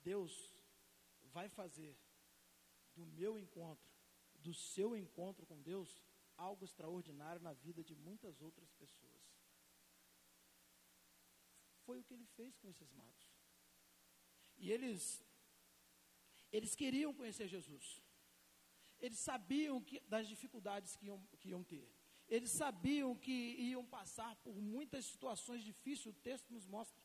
Deus 0.00 0.32
vai 1.34 1.48
fazer 1.50 1.94
do 2.94 3.04
meu 3.04 3.38
encontro, 3.38 3.89
do 4.40 4.52
seu 4.54 4.96
encontro 4.96 5.46
com 5.46 5.60
Deus, 5.60 6.02
algo 6.36 6.64
extraordinário 6.64 7.40
na 7.40 7.52
vida 7.52 7.82
de 7.82 7.94
muitas 7.94 8.40
outras 8.40 8.70
pessoas. 8.72 9.22
Foi 11.84 11.98
o 12.00 12.04
que 12.04 12.14
ele 12.14 12.26
fez 12.26 12.56
com 12.58 12.68
esses 12.68 12.90
magos. 12.92 13.28
E 14.56 14.70
eles 14.70 15.24
eles 16.52 16.74
queriam 16.74 17.14
conhecer 17.14 17.46
Jesus. 17.46 18.02
Eles 19.00 19.18
sabiam 19.18 19.80
que, 19.80 20.00
das 20.00 20.26
dificuldades 20.28 20.96
que 20.96 21.06
iam, 21.06 21.20
que 21.38 21.48
iam 21.50 21.62
ter. 21.62 21.88
Eles 22.28 22.50
sabiam 22.50 23.14
que 23.16 23.56
iam 23.70 23.84
passar 23.84 24.36
por 24.36 24.54
muitas 24.60 25.04
situações 25.06 25.62
difíceis, 25.62 26.06
o 26.06 26.12
texto 26.12 26.52
nos 26.52 26.66
mostra. 26.66 27.02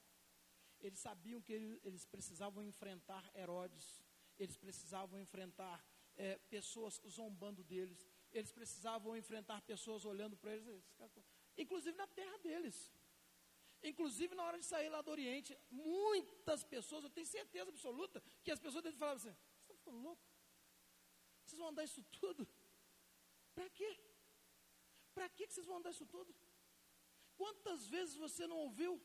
Eles 0.82 1.00
sabiam 1.00 1.42
que 1.42 1.54
eles 1.84 2.06
precisavam 2.06 2.64
enfrentar 2.64 3.24
Herodes, 3.36 4.04
eles 4.38 4.58
precisavam 4.58 5.20
enfrentar 5.20 5.84
é, 6.18 6.38
pessoas 6.50 7.02
zombando 7.08 7.64
deles, 7.64 8.08
eles 8.32 8.52
precisavam 8.52 9.16
enfrentar 9.16 9.62
pessoas 9.62 10.06
olhando 10.06 10.36
para 10.38 10.56
eles, 10.56 10.84
inclusive 11.58 11.98
na 11.98 12.08
terra 12.08 12.38
deles. 12.40 12.92
Inclusive 13.84 14.34
na 14.34 14.44
hora 14.44 14.58
de 14.58 14.66
sair 14.66 14.90
lá 14.90 15.02
do 15.02 15.12
Oriente, 15.12 15.56
muitas 15.70 16.64
pessoas, 16.64 17.04
eu 17.04 17.10
tenho 17.10 17.28
certeza 17.28 17.70
absoluta, 17.70 18.22
que 18.44 18.50
as 18.50 18.60
pessoas 18.60 18.84
devem 18.84 18.98
falar 18.98 19.14
assim: 19.14 19.30
você 19.30 19.62
está 19.62 19.76
ficando 19.76 20.00
louco? 20.00 20.24
Vocês 21.46 21.60
vão 21.60 21.68
andar 21.68 21.84
isso 21.84 22.04
tudo? 22.20 22.48
Para 23.54 23.70
quê? 23.70 24.00
Para 25.14 25.30
que 25.30 25.48
vocês 25.48 25.68
vão 25.68 25.78
andar 25.78 25.92
isso 25.92 26.06
tudo? 26.06 26.34
Quantas 27.36 27.88
vezes 27.88 28.16
você 28.16 28.48
não 28.48 28.58
ouviu? 28.58 29.00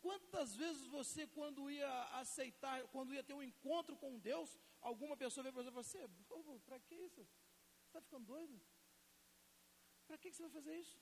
Quantas 0.00 0.54
vezes 0.54 0.86
você, 0.86 1.26
quando 1.26 1.70
ia 1.70 2.02
aceitar, 2.20 2.76
quando 2.88 3.14
ia 3.14 3.22
ter 3.22 3.34
um 3.34 3.42
encontro 3.42 3.96
com 3.96 4.18
Deus, 4.18 4.58
alguma 4.90 5.16
pessoa 5.22 5.42
veio 5.44 5.54
para 5.54 5.62
você 5.62 5.68
e 5.68 5.76
falou 5.76 5.86
assim, 5.88 6.24
bobo, 6.30 6.60
para 6.68 6.78
que 6.86 6.94
isso? 7.08 7.22
Você 7.22 7.88
está 7.90 8.00
ficando 8.06 8.26
doido? 8.34 8.56
Para 10.06 10.18
que 10.20 10.30
você 10.32 10.42
vai 10.46 10.52
fazer 10.58 10.74
isso? 10.84 10.98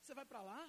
Você 0.00 0.14
vai 0.18 0.26
para 0.30 0.42
lá? 0.50 0.62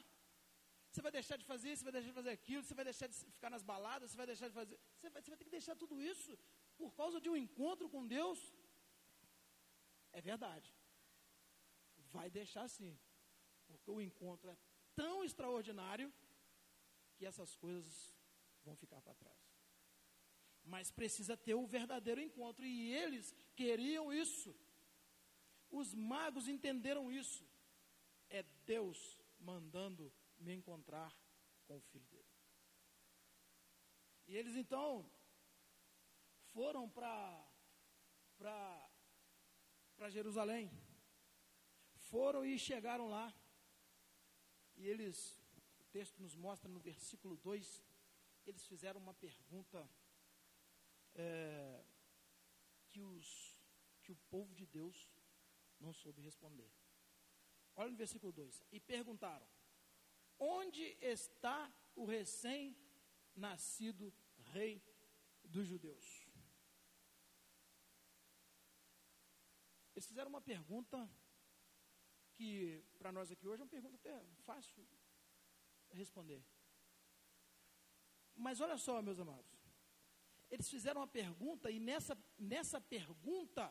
Você 0.89 1.01
vai 1.05 1.11
deixar 1.17 1.37
de 1.41 1.45
fazer 1.51 1.67
isso, 1.71 1.79
você 1.79 1.85
vai 1.89 1.95
deixar 1.97 2.11
de 2.13 2.19
fazer 2.21 2.31
aquilo, 2.37 2.63
você 2.63 2.75
vai 2.79 2.85
deixar 2.89 3.07
de 3.11 3.15
ficar 3.37 3.49
nas 3.55 3.63
baladas, 3.71 4.09
você 4.09 4.17
vai 4.21 4.27
deixar 4.31 4.47
de 4.51 4.55
fazer. 4.59 4.75
Você 4.97 5.09
vai, 5.13 5.21
você 5.21 5.29
vai 5.31 5.37
ter 5.39 5.45
que 5.47 5.55
deixar 5.59 5.75
tudo 5.83 5.95
isso 6.13 6.31
por 6.81 6.91
causa 6.99 7.19
de 7.23 7.29
um 7.31 7.37
encontro 7.45 7.87
com 7.93 8.11
Deus. 8.17 8.39
É 10.11 10.21
verdade. 10.31 10.69
Vai 12.15 12.27
deixar 12.39 12.67
sim. 12.77 12.93
Porque 13.67 13.89
o 13.95 14.01
encontro 14.09 14.49
é 14.55 14.57
tão 15.01 15.15
extraordinário 15.27 16.07
que 17.15 17.25
essas 17.31 17.55
coisas 17.65 17.95
vão 18.65 18.75
ficar 18.83 19.01
para 19.01 19.15
trás. 19.23 19.42
Mas 20.63 20.91
precisa 20.91 21.35
ter 21.35 21.53
o 21.53 21.65
verdadeiro 21.65 22.21
encontro. 22.21 22.65
E 22.65 22.93
eles 22.93 23.33
queriam 23.55 24.13
isso. 24.13 24.55
Os 25.69 25.93
magos 25.93 26.47
entenderam 26.47 27.11
isso. 27.11 27.45
É 28.29 28.43
Deus 28.65 29.19
mandando 29.39 30.11
me 30.39 30.53
encontrar 30.53 31.15
com 31.65 31.77
o 31.77 31.81
filho 31.81 32.05
dele. 32.05 32.23
E 34.27 34.35
eles 34.35 34.55
então 34.55 35.09
foram 36.53 36.89
para 36.89 37.49
para 38.37 40.09
Jerusalém. 40.09 40.71
Foram 42.09 42.45
e 42.45 42.59
chegaram 42.59 43.07
lá. 43.09 43.33
E 44.75 44.87
eles, 44.87 45.41
o 45.79 45.85
texto 45.85 46.19
nos 46.19 46.35
mostra 46.35 46.69
no 46.69 46.79
versículo 46.79 47.37
2, 47.37 47.83
eles 48.45 48.65
fizeram 48.65 48.99
uma 48.99 49.13
pergunta 49.13 49.89
é, 51.15 51.83
que, 52.89 53.01
os, 53.01 53.59
que 54.01 54.11
o 54.11 54.15
povo 54.29 54.53
de 54.55 54.65
Deus 54.65 55.11
não 55.79 55.93
soube 55.93 56.21
responder. 56.21 56.71
Olha 57.75 57.91
no 57.91 57.97
versículo 57.97 58.31
2: 58.31 58.63
E 58.71 58.79
perguntaram: 58.79 59.47
Onde 60.39 60.97
está 61.01 61.71
o 61.95 62.05
recém-nascido 62.05 64.13
rei 64.53 64.81
dos 65.43 65.67
judeus? 65.67 66.27
Eles 69.95 70.07
fizeram 70.07 70.29
uma 70.29 70.41
pergunta 70.41 71.09
que, 72.33 72.83
para 72.97 73.11
nós 73.11 73.31
aqui 73.31 73.47
hoje, 73.47 73.61
é 73.61 73.65
uma 73.65 73.69
pergunta 73.69 73.95
até 73.95 74.25
fácil 74.41 74.85
responder. 75.91 76.43
Mas 78.35 78.59
olha 78.59 78.77
só, 78.77 79.01
meus 79.01 79.19
amados. 79.19 79.52
Eles 80.53 80.69
fizeram 80.69 81.01
uma 81.01 81.07
pergunta 81.07 81.71
e 81.71 81.79
nessa, 81.79 82.15
nessa 82.37 82.79
pergunta 82.79 83.63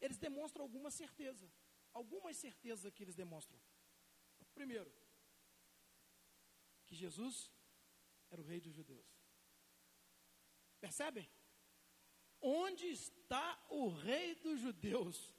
eles 0.00 0.16
demonstram 0.16 0.62
alguma 0.64 0.90
certeza. 0.90 1.46
Algumas 1.92 2.38
certezas 2.38 2.90
que 2.94 3.02
eles 3.04 3.14
demonstram. 3.14 3.60
Primeiro, 4.54 4.90
que 6.86 6.94
Jesus 6.94 7.52
era 8.30 8.40
o 8.40 8.44
rei 8.44 8.62
dos 8.62 8.74
judeus. 8.74 9.06
Percebem? 10.80 11.28
Onde 12.40 12.86
está 12.86 13.62
o 13.68 13.88
rei 13.88 14.36
dos 14.36 14.58
judeus? 14.58 15.34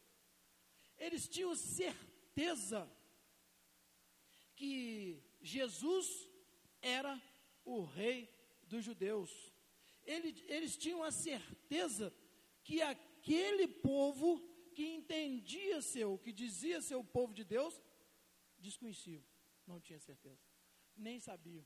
Eles 0.95 1.27
tinham 1.27 1.55
certeza 1.55 2.87
que 4.55 5.23
Jesus 5.41 6.29
era 6.79 7.19
o 7.65 7.83
rei 7.83 8.31
dos 8.61 8.85
judeus. 8.85 9.56
Eles, 10.13 10.43
eles 10.47 10.77
tinham 10.77 11.03
a 11.03 11.11
certeza 11.11 12.05
que 12.63 12.81
aquele 12.81 13.67
povo 13.67 14.29
que 14.73 14.85
entendia 14.97 15.81
ser, 15.81 16.05
o 16.05 16.17
que 16.17 16.31
dizia 16.31 16.81
ser 16.81 16.95
o 16.95 17.03
povo 17.03 17.33
de 17.33 17.43
Deus, 17.43 17.79
desconheciam, 18.57 19.23
não 19.67 19.79
tinha 19.79 19.99
certeza 19.99 20.47
nem 20.97 21.19
sabiam. 21.19 21.65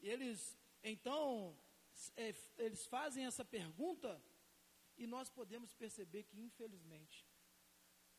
Eles, 0.00 0.58
então, 0.82 1.56
é, 2.16 2.34
eles 2.58 2.86
fazem 2.86 3.24
essa 3.24 3.44
pergunta 3.44 4.22
e 4.96 5.06
nós 5.06 5.30
podemos 5.30 5.72
perceber 5.72 6.24
que, 6.24 6.38
infelizmente, 6.40 7.26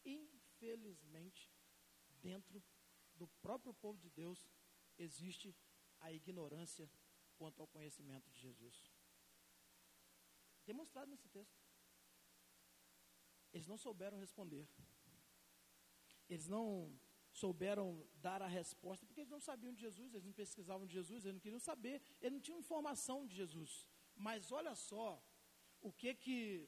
infelizmente, 0.05 1.51
dentro 2.21 2.63
do 3.15 3.27
próprio 3.41 3.73
povo 3.73 3.99
de 3.99 4.09
Deus, 4.09 4.47
existe 4.97 5.55
a 5.99 6.11
ignorância 6.11 6.89
quanto 7.35 7.61
ao 7.61 7.67
conhecimento 7.67 8.29
de 8.31 8.39
Jesus. 8.39 8.91
Demonstrado 10.71 11.09
nesse 11.09 11.29
texto. 11.29 11.57
Eles 13.53 13.67
não 13.71 13.77
souberam 13.77 14.17
responder. 14.25 14.67
Eles 16.29 16.47
não 16.47 16.67
souberam 17.31 17.87
dar 18.15 18.41
a 18.41 18.47
resposta, 18.47 19.05
porque 19.05 19.21
eles 19.21 19.35
não 19.35 19.39
sabiam 19.39 19.73
de 19.73 19.81
Jesus, 19.87 20.13
eles 20.13 20.25
não 20.25 20.33
pesquisavam 20.33 20.85
de 20.85 20.93
Jesus, 20.93 21.23
eles 21.23 21.35
não 21.35 21.45
queriam 21.45 21.59
saber, 21.59 22.01
eles 22.19 22.33
não 22.33 22.41
tinham 22.41 22.59
informação 22.59 23.25
de 23.25 23.35
Jesus. 23.35 23.87
Mas 24.15 24.51
olha 24.51 24.73
só 24.75 25.23
o 25.81 25.91
que 25.91 26.13
que 26.15 26.67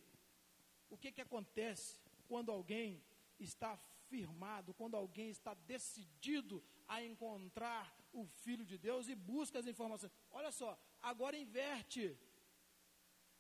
o 0.90 0.98
que 0.98 1.12
que 1.12 1.22
acontece 1.22 2.00
quando 2.28 2.52
alguém 2.52 3.04
está 3.40 3.78
firmado, 4.08 4.74
quando 4.74 4.96
alguém 4.96 5.30
está 5.30 5.54
decidido 5.74 6.64
a 6.88 7.04
encontrar 7.04 7.84
o 8.12 8.26
filho 8.26 8.66
de 8.66 8.78
Deus 8.78 9.08
e 9.08 9.16
busca 9.16 9.60
as 9.60 9.68
informações. 9.68 10.12
Olha 10.32 10.52
só, 10.52 10.80
agora 11.02 11.38
inverte. 11.38 12.18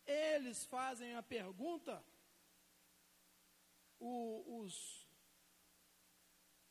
Eles 0.09 0.65
fazem 0.65 1.15
a 1.15 1.21
pergunta, 1.21 2.03
o, 3.99 4.59
os 4.59 4.73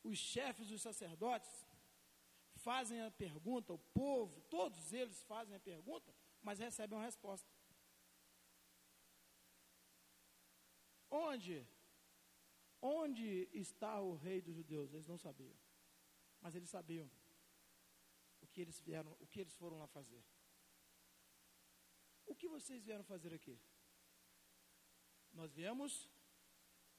os 0.03 0.18
chefes 0.18 0.68
dos 0.68 0.81
sacerdotes 0.81 1.66
fazem 2.57 3.01
a 3.03 3.11
pergunta, 3.11 3.72
o 3.72 3.79
povo, 3.79 4.40
todos 4.42 4.92
eles 4.92 5.22
fazem 5.24 5.55
a 5.55 5.61
pergunta, 5.61 6.14
mas 6.42 6.59
recebem 6.59 6.96
uma 6.96 7.05
resposta. 7.05 7.48
Onde? 11.11 11.66
Onde 12.81 13.48
está 13.53 14.01
o 14.01 14.14
rei 14.14 14.40
dos 14.40 14.55
judeus? 14.55 14.92
Eles 14.92 15.07
não 15.07 15.18
sabiam. 15.18 15.57
Mas 16.40 16.55
eles 16.55 16.70
sabiam 16.70 17.11
o 18.40 18.46
que 18.46 18.61
eles 18.61 18.81
vieram, 18.81 19.16
o 19.20 19.27
que 19.27 19.40
eles 19.40 19.57
foram 19.57 19.79
lá 19.79 19.87
fazer. 19.87 20.24
O 22.32 22.34
que 22.40 22.48
vocês 22.56 22.84
vieram 22.88 23.04
fazer 23.12 23.32
aqui? 23.38 23.56
Nós 25.32 25.50
viemos 25.58 25.92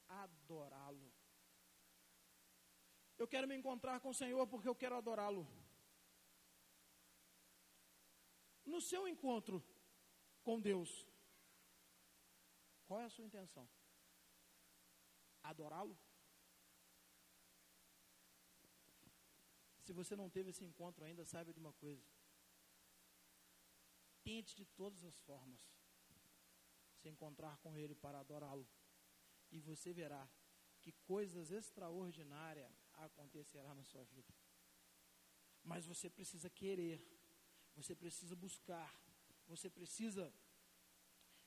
adorá-lo. 0.07 1.09
Eu 3.21 3.27
quero 3.27 3.47
me 3.47 3.55
encontrar 3.55 3.99
com 3.99 4.09
o 4.09 4.19
Senhor 4.21 4.45
porque 4.47 4.69
eu 4.71 4.75
quero 4.81 4.95
adorá-lo. 4.97 5.43
No 8.65 8.79
seu 8.81 9.07
encontro 9.07 9.57
com 10.43 10.59
Deus, 10.69 10.91
qual 12.87 13.01
é 13.01 13.05
a 13.05 13.09
sua 13.15 13.25
intenção? 13.29 13.67
Adorá-lo? 15.43 15.97
Se 19.83 19.93
você 19.99 20.15
não 20.15 20.29
teve 20.29 20.51
esse 20.51 20.63
encontro 20.63 21.03
ainda, 21.03 21.25
saiba 21.25 21.51
de 21.53 21.59
uma 21.59 21.73
coisa: 21.73 22.05
de 24.29 24.63
todas 24.63 25.03
as 25.03 25.17
formas 25.21 25.59
se 26.99 27.09
encontrar 27.09 27.57
com 27.57 27.75
Ele 27.75 27.95
para 27.95 28.19
adorá-lo. 28.19 28.67
E 29.51 29.59
você 29.59 29.91
verá 29.91 30.29
que 30.81 30.91
coisas 30.91 31.49
extraordinárias 31.49 32.71
acontecerão 32.93 33.73
na 33.73 33.83
sua 33.83 34.03
vida. 34.03 34.31
Mas 35.63 35.87
você 35.87 36.07
precisa 36.11 36.47
querer, 36.47 37.03
você 37.75 37.95
precisa 37.95 38.35
buscar, 38.35 38.93
você 39.47 39.67
precisa 39.67 40.31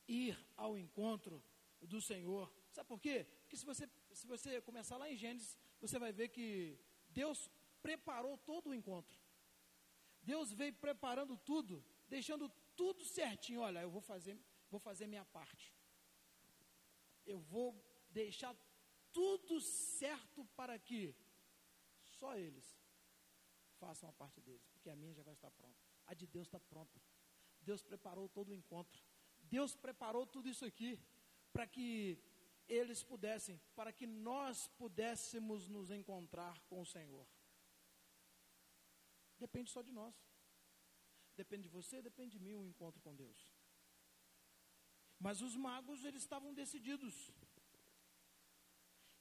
ir 0.08 0.36
ao 0.56 0.76
encontro 0.76 1.40
do 1.80 2.00
Senhor. 2.00 2.52
Sabe 2.72 2.88
por 2.88 3.00
quê? 3.00 3.24
Porque 3.42 3.56
se 3.56 3.64
você, 3.64 3.88
se 4.12 4.26
você 4.26 4.60
começar 4.60 4.96
lá 4.96 5.08
em 5.08 5.16
Gênesis, 5.16 5.56
você 5.80 6.00
vai 6.00 6.12
ver 6.12 6.30
que 6.30 6.76
Deus 7.08 7.48
preparou 7.80 8.36
todo 8.38 8.70
o 8.70 8.74
encontro. 8.74 9.16
Deus 10.20 10.52
veio 10.52 10.74
preparando 10.74 11.36
tudo, 11.36 11.84
deixando 12.08 12.50
tudo 12.76 13.04
certinho. 13.04 13.61
Olha, 13.61 13.80
eu 13.80 13.90
vou 13.90 14.00
fazer, 14.00 14.38
vou 14.70 14.80
fazer 14.80 15.06
minha 15.06 15.24
parte. 15.24 15.72
Eu 17.24 17.38
vou 17.38 17.68
deixar 18.11 18.54
tudo 19.12 19.61
certo 19.61 20.44
para 20.56 20.78
que 20.78 21.14
só 22.08 22.37
eles 22.37 22.78
façam 23.78 24.08
a 24.08 24.12
parte 24.12 24.40
deles, 24.40 24.66
porque 24.72 24.90
a 24.90 24.96
minha 24.96 25.12
já 25.12 25.22
vai 25.22 25.35
estar 25.35 25.50
pronta. 25.50 25.78
A 26.06 26.14
de 26.14 26.26
Deus 26.26 26.46
está 26.46 26.61
pronta. 26.61 27.00
Deus 27.61 27.82
preparou 27.82 28.28
todo 28.28 28.48
o 28.50 28.54
encontro. 28.54 29.02
Deus 29.42 29.74
preparou 29.74 30.26
tudo 30.26 30.48
isso 30.48 30.64
aqui 30.64 30.98
para 31.52 31.66
que 31.66 32.18
eles 32.68 33.02
pudessem, 33.02 33.61
para 33.74 33.92
que 33.92 34.06
nós 34.06 34.66
pudéssemos 34.78 35.68
nos 35.68 35.90
encontrar 35.90 36.61
com 36.62 36.80
o 36.80 36.87
Senhor. 36.87 37.26
Depende 39.38 39.70
só 39.70 39.82
de 39.82 39.92
nós. 39.92 40.14
Depende 41.36 41.64
de 41.64 41.68
você, 41.68 42.02
depende 42.02 42.32
de 42.38 42.44
mim 42.44 42.54
o 42.54 42.66
encontro 42.66 43.00
com 43.00 43.14
Deus. 43.14 43.38
Mas 45.18 45.40
os 45.40 45.54
magos, 45.56 46.04
eles 46.04 46.22
estavam 46.22 46.52
decididos. 46.52 47.32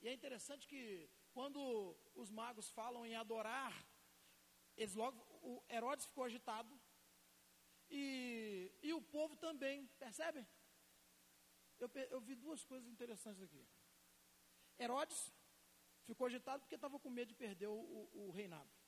E 0.02 0.08
é 0.08 0.14
interessante 0.14 0.68
que 0.68 1.10
quando 1.32 1.96
os 2.16 2.30
magos 2.30 2.70
falam 2.72 3.06
em 3.06 3.16
adorar, 3.16 3.74
eles 4.76 4.96
logo, 4.96 5.20
o 5.42 5.64
Herodes 5.70 6.06
ficou 6.06 6.24
agitado 6.24 6.80
e, 7.90 8.72
e 8.82 8.94
o 8.94 9.02
povo 9.02 9.36
também, 9.36 9.86
percebem? 10.00 10.48
Eu, 11.80 11.90
eu 12.10 12.20
vi 12.20 12.36
duas 12.36 12.64
coisas 12.64 12.90
interessantes 12.90 13.42
aqui. 13.42 13.64
Herodes 14.80 15.32
ficou 16.06 16.28
agitado 16.28 16.62
porque 16.62 16.76
estava 16.76 17.00
com 17.00 17.10
medo 17.10 17.30
de 17.30 17.36
perder 17.36 17.68
o, 17.68 17.74
o, 17.74 18.28
o 18.28 18.32
reinado. 18.32 18.81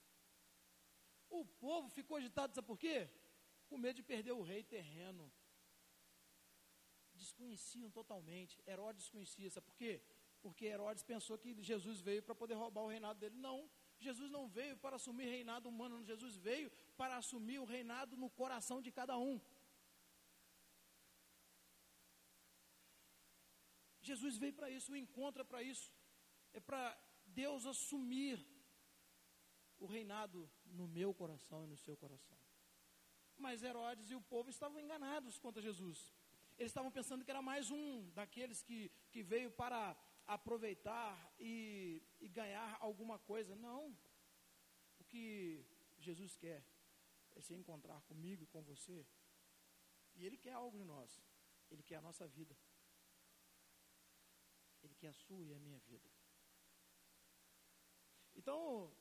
O 1.40 1.44
povo 1.66 1.90
ficou 1.90 2.16
agitado, 2.18 2.54
sabe 2.54 2.68
por 2.68 2.78
quê? 2.78 3.10
Com 3.68 3.78
medo 3.78 3.96
de 3.96 4.04
perder 4.04 4.34
o 4.34 4.44
rei 4.44 4.64
terreno. 4.64 5.26
Desconheciam 7.16 7.90
totalmente. 7.90 8.62
Herodes 8.68 9.02
desconhecia, 9.04 9.50
sabe 9.50 9.66
por 9.66 9.76
quê? 9.76 9.94
Porque 10.44 10.66
Herodes 10.66 11.02
pensou 11.02 11.36
que 11.44 11.52
Jesus 11.72 12.02
veio 12.02 12.22
para 12.22 12.36
poder 12.36 12.54
roubar 12.54 12.84
o 12.84 12.92
reinado 12.96 13.20
dele. 13.20 13.36
Não, 13.36 13.58
Jesus 14.00 14.30
não 14.30 14.48
veio 14.48 14.78
para 14.78 14.98
assumir 14.98 15.26
reinado 15.26 15.68
humano, 15.70 16.04
Jesus 16.04 16.36
veio 16.36 16.70
para 16.96 17.18
assumir 17.18 17.58
o 17.58 17.66
reinado 17.66 18.16
no 18.16 18.30
coração 18.30 18.80
de 18.80 18.92
cada 18.92 19.18
um. 19.18 19.42
Jesus 24.02 24.38
veio 24.38 24.54
para 24.54 24.70
isso, 24.70 24.92
o 24.92 24.96
encontro 24.96 25.42
é 25.42 25.46
para 25.46 25.64
isso. 25.64 25.92
É 26.54 26.60
para 26.60 26.96
Deus 27.26 27.66
assumir 27.66 28.36
o 29.84 29.86
reinado 29.86 30.50
no 30.80 30.88
meu 30.88 31.14
coração 31.14 31.66
e 31.66 31.68
no 31.68 31.78
seu 31.78 31.96
coração. 31.98 32.38
Mas 33.38 33.64
Herodes 33.64 34.10
e 34.10 34.16
o 34.16 34.22
povo 34.22 34.50
estavam 34.50 34.80
enganados 34.80 35.38
quanto 35.38 35.60
a 35.60 35.62
Jesus. 35.62 36.00
Eles 36.58 36.70
estavam 36.70 36.90
pensando 36.90 37.26
que 37.26 37.32
era 37.32 37.42
mais 37.42 37.70
um 37.70 38.10
daqueles 38.12 38.64
que, 38.64 38.90
que 39.12 39.22
veio 39.22 39.52
para 39.52 39.82
aproveitar 40.26 41.12
e, 41.38 42.02
e 42.22 42.30
ganhar 42.30 42.78
alguma 42.80 43.20
coisa. 43.20 43.58
Não. 43.58 43.98
O 45.02 45.04
que 45.04 45.66
Jesus 46.00 46.38
quer 46.38 46.64
é 47.36 47.42
se 47.42 47.54
encontrar 47.54 48.02
comigo 48.04 48.44
e 48.44 48.48
com 48.48 48.62
você. 48.62 49.06
E 50.16 50.26
Ele 50.26 50.38
quer 50.38 50.54
algo 50.54 50.78
de 50.78 50.86
nós. 50.86 51.22
Ele 51.70 51.84
quer 51.84 51.98
a 51.98 52.02
nossa 52.02 52.26
vida. 52.26 52.56
Ele 54.82 54.96
quer 54.96 55.10
a 55.10 55.14
sua 55.14 55.44
e 55.46 55.54
a 55.54 55.60
minha 55.60 55.80
vida. 55.80 56.10
Então, 58.36 58.96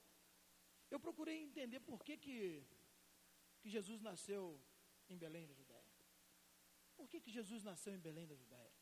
eu 0.93 1.01
procurei 1.01 1.37
entender 1.43 1.81
por 1.81 1.99
que, 2.05 2.15
que, 2.25 2.39
que 3.61 3.69
Jesus 3.77 4.01
nasceu 4.09 4.43
em 5.09 5.17
Belém 5.17 5.47
da 5.47 5.55
Judéia. 5.55 5.91
Por 6.97 7.09
que, 7.09 7.19
que 7.25 7.31
Jesus 7.39 7.63
nasceu 7.63 7.95
em 7.95 8.03
Belém 8.07 8.27
da 8.27 8.37
Judéia? 8.43 8.73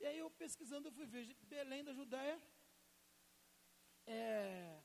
E 0.00 0.06
aí 0.06 0.18
eu 0.18 0.30
pesquisando, 0.42 0.88
eu 0.88 0.92
fui 0.92 1.06
ver 1.06 1.34
Belém 1.54 1.82
da 1.82 1.94
Judéia, 1.94 2.36
é, 4.06 4.82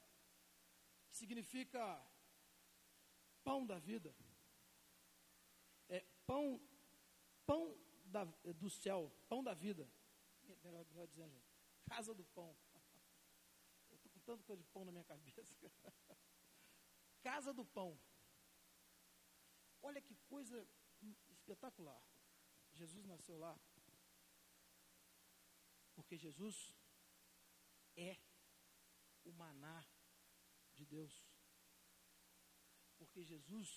significa 1.09 1.81
pão 3.43 3.65
da 3.65 3.77
vida. 3.77 4.15
É 5.89 5.99
pão, 6.25 6.61
pão 7.45 7.77
da, 8.05 8.23
do 8.63 8.69
céu, 8.69 9.11
pão 9.27 9.43
da 9.43 9.53
vida. 9.53 9.89
Melhor, 10.63 10.85
melhor 10.85 11.07
dizendo, 11.07 11.43
casa 11.85 12.13
do 12.13 12.23
pão. 12.23 12.55
Eu 13.91 13.95
estou 13.97 14.11
com 14.11 14.19
tanta 14.19 14.43
coisa 14.43 14.63
de 14.63 14.69
pão 14.69 14.85
na 14.85 14.91
minha 14.91 15.03
cabeça. 15.03 15.53
casa 17.27 17.51
do 17.59 17.65
pão. 17.77 17.91
Olha 19.81 20.01
que 20.07 20.15
coisa 20.33 20.57
espetacular. 21.35 22.01
Jesus 22.79 23.03
nasceu 23.11 23.37
lá. 23.45 23.53
Porque 25.95 26.15
Jesus 26.25 26.57
é 27.95 28.11
o 29.23 29.31
maná 29.31 29.79
de 30.77 30.85
Deus. 30.85 31.13
Porque 32.99 33.23
Jesus 33.23 33.69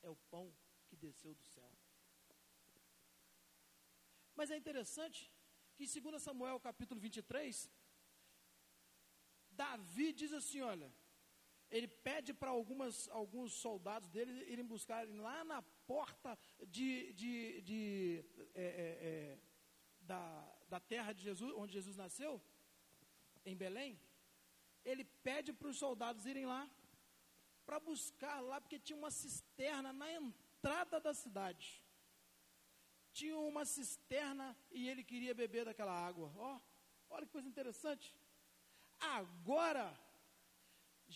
é 0.00 0.08
o 0.08 0.16
pão 0.32 0.46
que 0.86 0.96
desceu 0.96 1.34
do 1.34 1.44
céu. 1.44 1.70
Mas 4.34 4.50
é 4.50 4.56
interessante 4.56 5.30
que 5.74 5.84
em 5.84 6.00
2 6.00 6.22
Samuel 6.22 6.58
capítulo 6.60 7.00
23, 7.00 7.70
Davi 9.50 10.12
diz 10.12 10.32
assim: 10.32 10.60
olha, 10.62 10.90
ele 11.72 11.88
pede 11.88 12.34
para 12.34 12.50
alguns 12.50 13.52
soldados 13.54 14.08
dele 14.10 14.32
irem 14.52 14.64
buscar 14.64 15.08
lá 15.08 15.42
na 15.42 15.62
porta 15.86 16.38
de, 16.68 17.12
de, 17.14 17.62
de 17.62 18.24
é, 18.54 18.62
é, 18.62 18.88
é, 19.10 19.38
da, 20.00 20.22
da 20.68 20.78
terra 20.78 21.14
de 21.14 21.22
Jesus, 21.22 21.50
onde 21.56 21.72
Jesus 21.72 21.96
nasceu, 21.96 22.40
em 23.46 23.56
Belém. 23.56 23.98
Ele 24.84 25.04
pede 25.28 25.50
para 25.50 25.68
os 25.68 25.78
soldados 25.78 26.26
irem 26.26 26.44
lá 26.44 26.70
para 27.64 27.80
buscar 27.80 28.40
lá, 28.40 28.60
porque 28.60 28.78
tinha 28.78 28.98
uma 28.98 29.10
cisterna 29.10 29.94
na 29.94 30.12
entrada 30.12 31.00
da 31.00 31.14
cidade. 31.14 31.82
Tinha 33.14 33.38
uma 33.38 33.64
cisterna 33.64 34.54
e 34.70 34.88
ele 34.90 35.02
queria 35.02 35.34
beber 35.34 35.64
daquela 35.64 35.92
água. 35.92 36.30
Ó, 36.36 36.54
oh, 36.54 36.60
olha 37.14 37.24
que 37.24 37.32
coisa 37.32 37.48
interessante. 37.48 38.14
Agora, 39.00 39.98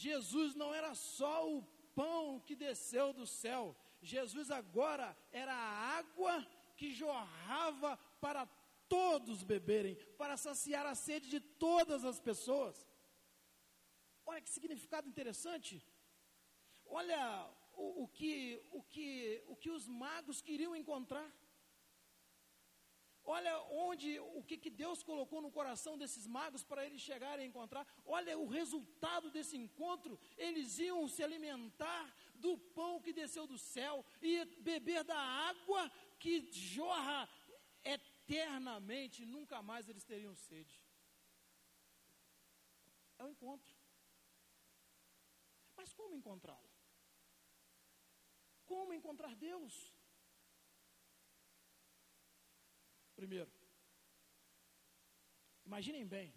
Jesus 0.04 0.54
não 0.54 0.74
era 0.74 0.94
só 0.94 1.50
o 1.50 1.62
pão 1.94 2.38
que 2.46 2.54
desceu 2.54 3.14
do 3.14 3.26
céu, 3.26 3.74
Jesus 4.02 4.50
agora 4.50 5.16
era 5.32 5.54
a 5.54 5.98
água 5.98 6.46
que 6.76 6.92
jorrava 6.92 7.96
para 8.20 8.46
todos 8.88 9.42
beberem, 9.42 9.96
para 10.18 10.36
saciar 10.36 10.84
a 10.86 10.94
sede 10.94 11.30
de 11.30 11.40
todas 11.40 12.04
as 12.04 12.20
pessoas. 12.20 12.86
Olha 14.26 14.42
que 14.42 14.50
significado 14.50 15.08
interessante. 15.08 15.82
Olha 16.84 17.50
o, 17.72 18.02
o, 18.02 18.08
que, 18.08 18.62
o, 18.72 18.82
que, 18.82 19.42
o 19.48 19.56
que 19.56 19.70
os 19.70 19.88
magos 19.88 20.42
queriam 20.42 20.76
encontrar. 20.76 21.28
Olha 23.28 23.60
onde, 23.86 24.20
o 24.20 24.42
que, 24.44 24.56
que 24.56 24.70
Deus 24.70 25.02
colocou 25.02 25.40
no 25.42 25.50
coração 25.50 25.98
desses 25.98 26.28
magos 26.28 26.62
para 26.62 26.86
eles 26.86 27.00
chegarem 27.00 27.46
a 27.46 27.48
encontrar. 27.48 27.84
Olha 28.04 28.38
o 28.38 28.46
resultado 28.46 29.32
desse 29.32 29.56
encontro. 29.56 30.16
Eles 30.36 30.78
iam 30.78 31.08
se 31.08 31.24
alimentar 31.24 32.14
do 32.36 32.56
pão 32.56 33.00
que 33.00 33.12
desceu 33.12 33.44
do 33.44 33.58
céu 33.58 34.04
e 34.22 34.44
beber 34.60 35.02
da 35.02 35.18
água 35.18 35.90
que 36.20 36.48
jorra 36.52 37.28
eternamente. 37.82 39.26
Nunca 39.26 39.60
mais 39.60 39.88
eles 39.88 40.04
teriam 40.04 40.36
sede. 40.36 40.80
É 43.18 43.24
o 43.24 43.28
encontro. 43.28 43.74
Mas 45.76 45.92
como 45.92 46.14
encontrá-lo? 46.14 46.70
Como 48.64 48.92
encontrar 48.92 49.34
Deus? 49.34 49.95
Primeiro, 53.16 53.50
imaginem 55.64 56.06
bem, 56.06 56.34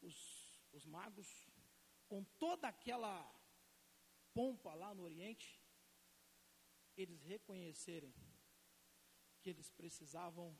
os, 0.00 0.62
os 0.72 0.86
magos 0.86 1.28
com 2.06 2.22
toda 2.38 2.68
aquela 2.68 3.14
pompa 4.32 4.72
lá 4.74 4.94
no 4.94 5.02
Oriente, 5.02 5.60
eles 6.96 7.20
reconhecerem 7.22 8.14
que 9.40 9.50
eles 9.50 9.70
precisavam 9.70 10.56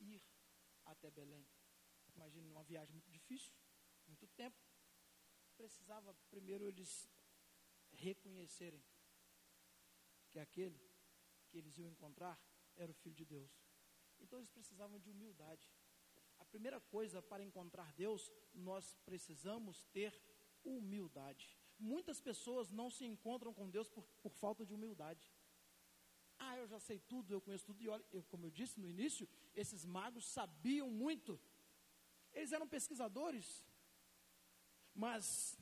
ir 0.00 0.22
até 0.84 1.10
Belém. 1.10 1.46
Imagine 2.16 2.48
uma 2.48 2.64
viagem 2.64 2.92
muito 2.92 3.10
difícil, 3.10 3.54
muito 4.06 4.26
tempo. 4.28 4.56
Precisava 5.56 6.12
primeiro 6.30 6.66
eles 6.66 7.08
reconhecerem 7.92 8.84
que 10.30 10.38
aquele 10.40 10.93
que 11.54 11.58
eles 11.60 11.78
iam 11.78 11.88
encontrar 11.88 12.36
era 12.74 12.90
o 12.90 12.94
Filho 13.02 13.14
de 13.14 13.24
Deus. 13.24 13.52
Então 14.18 14.38
eles 14.40 14.50
precisavam 14.50 14.98
de 14.98 15.08
humildade. 15.08 15.66
A 16.42 16.44
primeira 16.44 16.80
coisa 16.80 17.22
para 17.22 17.44
encontrar 17.44 17.92
Deus, 17.92 18.32
nós 18.52 18.96
precisamos 19.04 19.84
ter 19.98 20.12
humildade. 20.64 21.56
Muitas 21.78 22.20
pessoas 22.20 22.72
não 22.80 22.90
se 22.90 23.04
encontram 23.04 23.54
com 23.54 23.70
Deus 23.70 23.88
por, 23.88 24.04
por 24.20 24.32
falta 24.32 24.66
de 24.66 24.74
humildade. 24.74 25.32
Ah, 26.40 26.56
eu 26.58 26.66
já 26.66 26.80
sei 26.80 26.98
tudo, 26.98 27.32
eu 27.32 27.40
conheço 27.40 27.66
tudo. 27.66 27.80
E 27.80 27.88
olha, 27.88 28.04
eu, 28.10 28.24
como 28.24 28.46
eu 28.46 28.50
disse 28.50 28.80
no 28.80 28.88
início, 28.88 29.28
esses 29.54 29.84
magos 29.84 30.26
sabiam 30.26 30.90
muito. 30.90 31.40
Eles 32.32 32.50
eram 32.50 32.66
pesquisadores. 32.66 33.64
Mas 34.92 35.56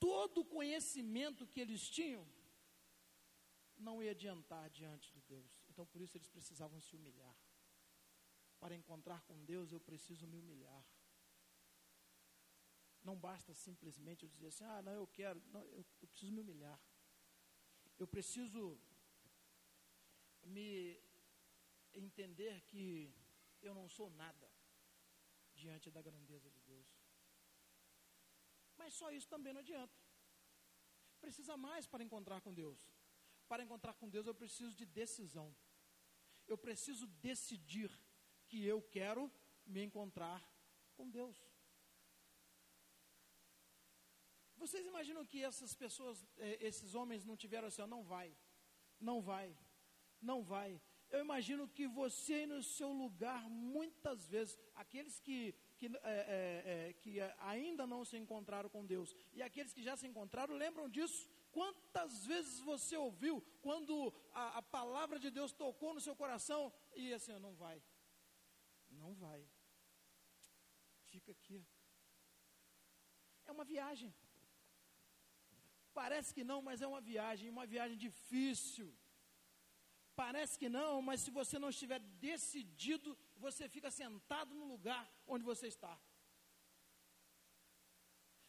todo 0.00 0.40
o 0.40 0.50
conhecimento 0.56 1.46
que 1.46 1.60
eles 1.60 1.88
tinham 1.88 2.26
não 3.80 4.02
ia 4.02 4.12
adiantar 4.12 4.68
diante 4.70 5.12
de 5.12 5.20
Deus. 5.22 5.52
Então, 5.68 5.86
por 5.86 6.00
isso, 6.00 6.16
eles 6.16 6.28
precisavam 6.28 6.80
se 6.80 6.94
humilhar. 6.96 7.36
Para 8.58 8.74
encontrar 8.74 9.22
com 9.22 9.44
Deus, 9.44 9.72
eu 9.72 9.80
preciso 9.80 10.26
me 10.26 10.38
humilhar. 10.38 10.84
Não 13.02 13.16
basta 13.16 13.54
simplesmente 13.54 14.24
eu 14.24 14.28
dizer 14.28 14.48
assim: 14.48 14.64
ah, 14.64 14.82
não, 14.82 14.92
eu 14.92 15.06
quero. 15.06 15.42
Não, 15.54 15.62
eu, 15.64 15.84
eu 16.02 16.08
preciso 16.08 16.32
me 16.32 16.40
humilhar. 16.40 16.78
Eu 17.98 18.06
preciso 18.06 18.78
me 20.42 21.00
entender 21.92 22.60
que 22.62 23.12
eu 23.62 23.74
não 23.74 23.88
sou 23.88 24.10
nada 24.10 24.50
diante 25.54 25.90
da 25.90 26.02
grandeza 26.02 26.50
de 26.50 26.60
Deus. 26.60 26.88
Mas 28.76 28.94
só 28.94 29.10
isso 29.10 29.28
também 29.28 29.52
não 29.52 29.60
adianta. 29.60 29.98
Precisa 31.20 31.56
mais 31.56 31.86
para 31.86 32.02
encontrar 32.02 32.40
com 32.40 32.52
Deus. 32.52 32.80
Para 33.50 33.64
encontrar 33.64 33.94
com 34.00 34.08
Deus 34.08 34.26
eu 34.28 34.34
preciso 34.42 34.72
de 34.80 34.86
decisão. 34.86 35.48
Eu 36.46 36.56
preciso 36.66 37.04
decidir 37.28 37.90
que 38.48 38.58
eu 38.64 38.80
quero 38.96 39.22
me 39.66 39.82
encontrar 39.82 40.40
com 40.96 41.10
Deus. 41.18 41.36
Vocês 44.62 44.86
imaginam 44.92 45.24
que 45.30 45.42
essas 45.50 45.74
pessoas, 45.74 46.24
eh, 46.36 46.58
esses 46.68 46.94
homens 46.94 47.24
não 47.24 47.36
tiveram 47.44 47.66
assim, 47.66 47.84
não 47.96 48.04
vai, 48.04 48.28
não 49.00 49.18
vai, 49.20 49.48
não 50.30 50.38
vai. 50.54 50.70
Eu 51.10 51.20
imagino 51.26 51.66
que 51.76 51.88
você 51.88 52.46
no 52.46 52.62
seu 52.62 52.92
lugar, 52.92 53.42
muitas 53.50 54.28
vezes, 54.28 54.56
aqueles 54.76 55.18
que, 55.18 55.40
que, 55.76 55.86
é, 56.04 56.18
é, 56.72 56.92
que 57.00 57.18
ainda 57.54 57.84
não 57.84 58.04
se 58.04 58.16
encontraram 58.16 58.70
com 58.70 58.86
Deus 58.94 59.16
e 59.32 59.42
aqueles 59.42 59.72
que 59.72 59.82
já 59.82 59.96
se 59.96 60.06
encontraram, 60.06 60.54
lembram 60.54 60.88
disso? 60.88 61.28
Quantas 61.52 62.24
vezes 62.26 62.60
você 62.60 62.96
ouviu 62.96 63.42
quando 63.60 64.12
a, 64.32 64.58
a 64.58 64.62
palavra 64.62 65.18
de 65.18 65.30
Deus 65.30 65.52
tocou 65.52 65.92
no 65.92 66.00
seu 66.00 66.14
coração 66.14 66.72
e 66.94 67.12
assim, 67.12 67.32
não 67.38 67.54
vai, 67.54 67.82
não 68.90 69.14
vai, 69.14 69.40
fica 71.06 71.32
aqui. 71.32 71.66
É 73.46 73.52
uma 73.52 73.64
viagem. 73.64 74.14
Parece 75.92 76.32
que 76.32 76.44
não, 76.44 76.62
mas 76.62 76.80
é 76.80 76.86
uma 76.86 77.00
viagem, 77.00 77.50
uma 77.50 77.66
viagem 77.66 77.98
difícil. 77.98 78.88
Parece 80.14 80.58
que 80.58 80.68
não, 80.68 81.02
mas 81.02 81.20
se 81.22 81.30
você 81.30 81.58
não 81.58 81.70
estiver 81.70 81.98
decidido, 81.98 83.18
você 83.36 83.68
fica 83.68 83.90
sentado 83.90 84.54
no 84.54 84.66
lugar 84.66 85.10
onde 85.26 85.44
você 85.44 85.66
está. 85.66 85.98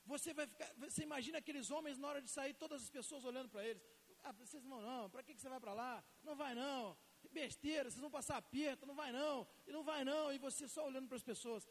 Você 0.05 0.33
vai 0.33 0.47
ficar, 0.47 0.73
você 0.77 1.03
imagina 1.03 1.37
aqueles 1.37 1.69
homens 1.69 1.97
na 1.97 2.07
hora 2.07 2.21
de 2.21 2.29
sair, 2.29 2.53
todas 2.53 2.81
as 2.83 2.89
pessoas 2.89 3.23
olhando 3.23 3.49
para 3.49 3.65
eles. 3.65 3.83
Ah, 4.23 4.31
vocês 4.31 4.63
não 4.63 4.71
vão 4.71 4.81
não, 4.81 5.09
para 5.09 5.23
que, 5.23 5.33
que 5.33 5.41
você 5.41 5.49
vai 5.49 5.59
para 5.59 5.73
lá? 5.73 6.03
Não 6.23 6.35
vai 6.35 6.53
não, 6.53 6.97
besteira, 7.31 7.89
vocês 7.89 8.01
vão 8.01 8.11
passar 8.11 8.37
aperto, 8.37 8.85
não 8.85 8.95
vai 8.95 9.11
não, 9.11 9.47
e 9.65 9.71
não 9.71 9.83
vai 9.83 10.03
não, 10.03 10.31
e 10.33 10.37
você 10.37 10.67
só 10.67 10.85
olhando 10.85 11.07
para 11.07 11.17
as 11.17 11.23
pessoas. 11.23 11.67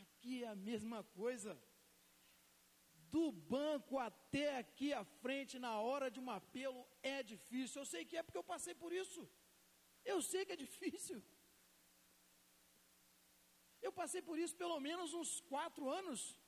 Aqui 0.00 0.44
é 0.44 0.48
a 0.48 0.54
mesma 0.54 1.02
coisa. 1.04 1.60
Do 3.14 3.32
banco 3.32 3.98
até 3.98 4.58
aqui 4.58 4.92
à 4.92 5.04
frente, 5.04 5.58
na 5.58 5.80
hora 5.80 6.10
de 6.10 6.20
um 6.20 6.30
apelo, 6.30 6.86
é 7.02 7.22
difícil. 7.22 7.82
Eu 7.82 7.86
sei 7.86 8.04
que 8.04 8.16
é 8.16 8.22
porque 8.22 8.38
eu 8.38 8.44
passei 8.44 8.74
por 8.74 8.92
isso. 8.92 9.28
Eu 10.04 10.22
sei 10.22 10.44
que 10.44 10.52
é 10.52 10.56
difícil. 10.56 11.20
Eu 13.82 13.92
passei 13.92 14.22
por 14.22 14.38
isso 14.38 14.54
pelo 14.54 14.78
menos 14.78 15.12
uns 15.12 15.40
quatro 15.40 15.88
anos. 15.88 16.38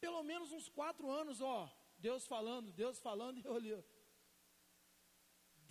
Pelo 0.00 0.22
menos 0.22 0.52
uns 0.52 0.68
quatro 0.68 1.10
anos, 1.10 1.40
ó. 1.40 1.70
Deus 1.98 2.26
falando, 2.26 2.72
Deus 2.72 2.98
falando 2.98 3.38
e 3.38 3.44
eu 3.44 3.52
olhando. 3.52 3.84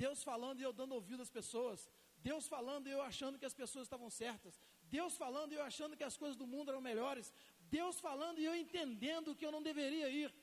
Deus 0.03 0.23
falando 0.23 0.59
e 0.59 0.63
eu 0.63 0.71
dando 0.71 0.93
ouvido 0.93 1.21
às 1.23 1.31
pessoas. 1.39 1.89
Deus 2.17 2.47
falando 2.47 2.87
e 2.87 2.91
eu 2.91 3.01
achando 3.01 3.39
que 3.39 3.45
as 3.45 3.53
pessoas 3.53 3.85
estavam 3.85 4.09
certas. 4.09 4.59
Deus 4.83 5.15
falando 5.17 5.53
e 5.53 5.55
eu 5.55 5.63
achando 5.63 5.97
que 5.97 6.03
as 6.03 6.17
coisas 6.17 6.37
do 6.37 6.47
mundo 6.47 6.69
eram 6.69 6.81
melhores. 6.81 7.33
Deus 7.77 7.99
falando 7.99 8.39
e 8.39 8.45
eu 8.45 8.55
entendendo 8.55 9.35
que 9.35 9.45
eu 9.45 9.51
não 9.51 9.63
deveria 9.63 10.09
ir. 10.09 10.33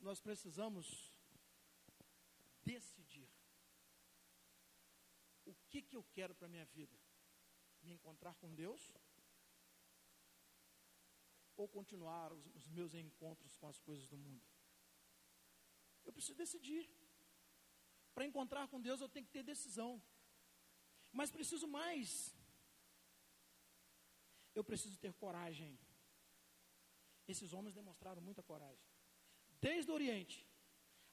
Nós 0.00 0.20
precisamos 0.20 1.12
decidir. 2.62 3.28
O 5.44 5.54
que, 5.70 5.82
que 5.82 5.96
eu 5.96 6.04
quero 6.12 6.34
para 6.34 6.46
a 6.46 6.50
minha 6.50 6.66
vida? 6.66 6.96
Me 7.82 7.92
encontrar 7.92 8.34
com 8.34 8.54
Deus? 8.54 8.92
Ou 11.58 11.66
continuar 11.78 12.28
os, 12.32 12.46
os 12.58 12.66
meus 12.76 12.92
encontros 12.94 13.54
com 13.56 13.66
as 13.72 13.78
coisas 13.86 14.06
do 14.12 14.16
mundo? 14.24 14.46
Eu 16.06 16.12
preciso 16.16 16.38
decidir. 16.44 16.84
Para 18.14 18.28
encontrar 18.30 18.64
com 18.68 18.80
Deus 18.88 19.00
eu 19.00 19.10
tenho 19.14 19.26
que 19.26 19.36
ter 19.36 19.42
decisão. 19.54 19.92
Mas 21.18 21.30
preciso 21.30 21.66
mais 21.78 22.10
eu 24.58 24.64
preciso 24.64 24.96
ter 24.98 25.12
coragem. 25.24 25.78
Esses 27.32 27.52
homens 27.52 27.74
demonstraram 27.80 28.20
muita 28.28 28.42
coragem. 28.42 28.86
Desde 29.60 29.90
o 29.90 29.94
Oriente 29.94 30.38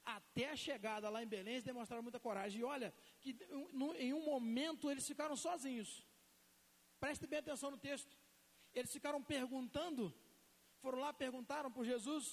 até 0.04 0.46
a 0.50 0.56
chegada 0.56 1.10
lá 1.10 1.22
em 1.24 1.28
Belém, 1.28 1.56
eles 1.56 1.64
demonstraram 1.72 2.04
muita 2.08 2.20
coragem. 2.20 2.62
E 2.62 2.64
olha, 2.64 2.94
que 3.22 3.38
em 3.98 4.14
um 4.14 4.24
momento 4.24 4.90
eles 4.90 5.06
ficaram 5.12 5.36
sozinhos. 5.36 5.90
Preste 7.00 7.28
bem 7.28 7.40
atenção 7.40 7.70
no 7.72 7.78
texto. 7.78 8.18
Eles 8.74 8.92
ficaram 8.92 9.22
perguntando, 9.22 10.14
foram 10.86 11.00
lá, 11.06 11.12
perguntaram 11.26 11.70
por 11.76 11.84
Jesus, 11.92 12.26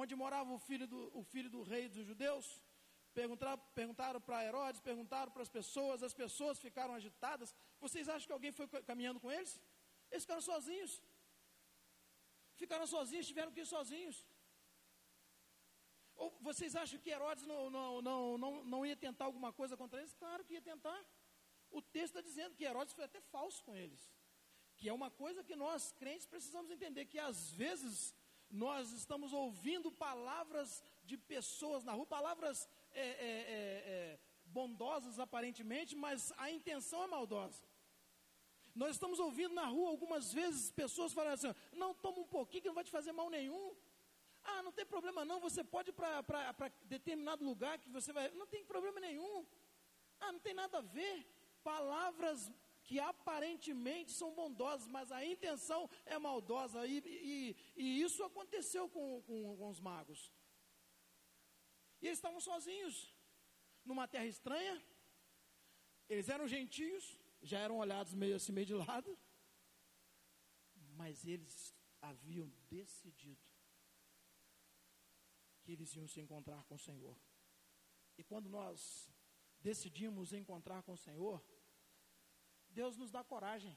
onde 0.00 0.14
morava 0.22 0.50
o 0.56 0.60
filho 0.68 0.86
do, 0.92 1.00
o 1.20 1.22
filho 1.32 1.50
do 1.54 1.62
rei 1.72 1.84
dos 1.94 2.06
judeus. 2.10 2.46
Perguntaram, 3.20 4.20
para 4.26 4.44
Herodes, 4.48 4.80
perguntaram 4.90 5.30
para 5.34 5.42
as 5.46 5.52
pessoas, 5.58 6.04
as 6.08 6.14
pessoas 6.22 6.60
ficaram 6.66 6.94
agitadas. 6.94 7.48
Vocês 7.84 8.08
acham 8.08 8.26
que 8.28 8.36
alguém 8.38 8.52
foi 8.58 8.68
caminhando 8.90 9.18
com 9.24 9.30
eles? 9.36 9.52
Eles 10.10 10.24
ficaram 10.26 10.44
sozinhos. 10.52 10.92
Ficaram 12.62 12.86
sozinhos, 12.86 13.26
tiveram 13.32 13.52
que 13.54 13.62
ir 13.64 13.66
sozinhos. 13.76 14.18
Ou 16.14 16.28
vocês 16.48 16.74
acham 16.82 17.00
que 17.00 17.10
Herodes 17.16 17.44
não, 17.52 17.62
não, 17.76 17.90
não, 18.08 18.38
não, 18.42 18.52
não 18.72 18.86
ia 18.86 18.96
tentar 19.06 19.24
alguma 19.24 19.52
coisa 19.60 19.76
contra 19.82 19.98
eles? 20.00 20.14
Claro 20.22 20.44
que 20.44 20.54
ia 20.54 20.62
tentar. 20.72 21.00
O 21.78 21.82
texto 21.82 22.14
está 22.14 22.20
dizendo 22.20 22.54
que 22.54 22.64
Herodes 22.70 22.94
foi 22.94 23.04
até 23.10 23.20
falso 23.34 23.60
com 23.66 23.74
eles. 23.84 24.02
Que 24.78 24.88
é 24.88 24.92
uma 24.92 25.10
coisa 25.22 25.44
que 25.48 25.56
nós, 25.64 25.92
crentes, 26.00 26.26
precisamos 26.34 26.70
entender: 26.70 27.04
que 27.12 27.18
às 27.18 27.50
vezes 27.62 28.14
nós 28.50 28.92
estamos 28.92 29.32
ouvindo 29.32 29.90
palavras 30.06 30.82
de 31.04 31.16
pessoas 31.32 31.84
na 31.84 31.92
rua, 31.92 32.06
palavras 32.06 32.68
é, 32.92 33.00
é, 33.00 33.06
é, 33.06 33.60
é 33.94 34.18
bondosas 34.58 35.18
aparentemente, 35.18 35.94
mas 35.94 36.32
a 36.44 36.50
intenção 36.50 37.02
é 37.02 37.06
maldosa. 37.06 37.62
Nós 38.74 38.92
estamos 38.92 39.18
ouvindo 39.18 39.54
na 39.54 39.66
rua 39.66 39.88
algumas 39.90 40.32
vezes 40.32 40.70
pessoas 40.70 41.12
falando 41.12 41.34
assim: 41.34 41.54
não, 41.72 41.92
toma 41.94 42.20
um 42.20 42.30
pouquinho 42.38 42.62
que 42.62 42.68
não 42.68 42.80
vai 42.80 42.84
te 42.84 42.96
fazer 42.98 43.12
mal 43.12 43.28
nenhum. 43.28 43.76
Ah, 44.44 44.62
não 44.62 44.72
tem 44.72 44.86
problema 44.86 45.24
não, 45.24 45.40
você 45.40 45.62
pode 45.62 45.90
ir 45.90 45.92
para 45.92 46.72
determinado 46.84 47.44
lugar 47.44 47.78
que 47.78 47.90
você 47.90 48.12
vai. 48.12 48.30
Não 48.30 48.46
tem 48.46 48.64
problema 48.64 49.00
nenhum. 49.00 49.44
Ah, 50.20 50.32
não 50.32 50.40
tem 50.40 50.54
nada 50.54 50.78
a 50.78 50.86
ver. 50.98 51.26
Palavras 51.62 52.50
que 52.88 52.98
aparentemente 52.98 54.10
são 54.12 54.34
bondosas, 54.34 54.86
mas 54.96 55.12
a 55.12 55.20
intenção 55.32 55.80
é 56.06 56.18
maldosa. 56.18 56.86
E, 56.86 56.96
e, 57.06 57.56
e 57.82 58.02
isso 58.06 58.20
aconteceu 58.24 58.84
com, 58.88 59.22
com, 59.26 59.56
com 59.58 59.68
os 59.68 59.78
magos. 59.78 60.20
E 62.00 62.06
eles 62.06 62.18
estavam 62.18 62.40
sozinhos, 62.40 63.14
numa 63.84 64.08
terra 64.08 64.24
estranha. 64.24 64.74
Eles 66.08 66.30
eram 66.30 66.48
gentios, 66.48 67.04
já 67.42 67.58
eram 67.58 67.76
olhados 67.76 68.14
meio 68.14 68.36
assim, 68.36 68.52
meio 68.52 68.68
de 68.72 68.74
lado, 68.74 69.18
mas 71.00 71.26
eles 71.26 71.74
haviam 72.00 72.48
decidido 72.70 73.46
que 75.62 75.72
eles 75.72 75.94
iam 75.94 76.08
se 76.08 76.20
encontrar 76.22 76.64
com 76.64 76.76
o 76.76 76.84
Senhor. 76.88 77.16
E 78.16 78.24
quando 78.24 78.48
nós 78.48 79.12
decidimos 79.60 80.32
encontrar 80.32 80.82
com 80.84 80.94
o 80.94 81.02
Senhor, 81.06 81.44
Deus 82.80 82.96
nos 82.96 83.10
dá 83.16 83.22
coragem. 83.32 83.74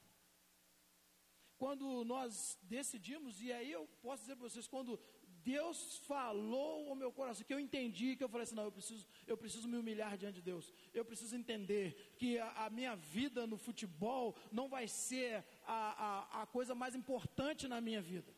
Quando 1.62 1.86
nós 2.14 2.58
decidimos, 2.78 3.42
e 3.46 3.52
aí 3.58 3.72
eu 3.72 3.84
posso 4.06 4.22
dizer 4.24 4.36
para 4.36 4.48
vocês, 4.48 4.68
quando 4.76 5.00
Deus 5.44 5.98
falou 6.12 6.90
ao 6.90 6.96
meu 7.02 7.12
coração, 7.12 7.46
que 7.46 7.54
eu 7.56 7.60
entendi, 7.60 8.16
que 8.16 8.24
eu 8.24 8.30
falei 8.34 8.44
assim, 8.46 8.60
não, 8.60 8.68
eu 8.70 8.76
preciso, 8.78 9.06
eu 9.32 9.38
preciso 9.44 9.68
me 9.68 9.78
humilhar 9.78 10.18
diante 10.18 10.36
de 10.36 10.48
Deus. 10.52 10.66
Eu 10.94 11.04
preciso 11.10 11.36
entender 11.36 11.86
que 12.20 12.30
a, 12.38 12.66
a 12.66 12.70
minha 12.70 12.96
vida 12.96 13.48
no 13.48 13.58
futebol 13.58 14.36
não 14.52 14.68
vai 14.76 14.88
ser 14.88 15.44
a, 15.66 15.80
a, 16.08 16.42
a, 16.42 16.46
coisa 16.46 16.76
mais 16.76 16.96
importante 16.96 17.68
na 17.68 17.82
minha 17.82 18.02
vida. 18.02 18.32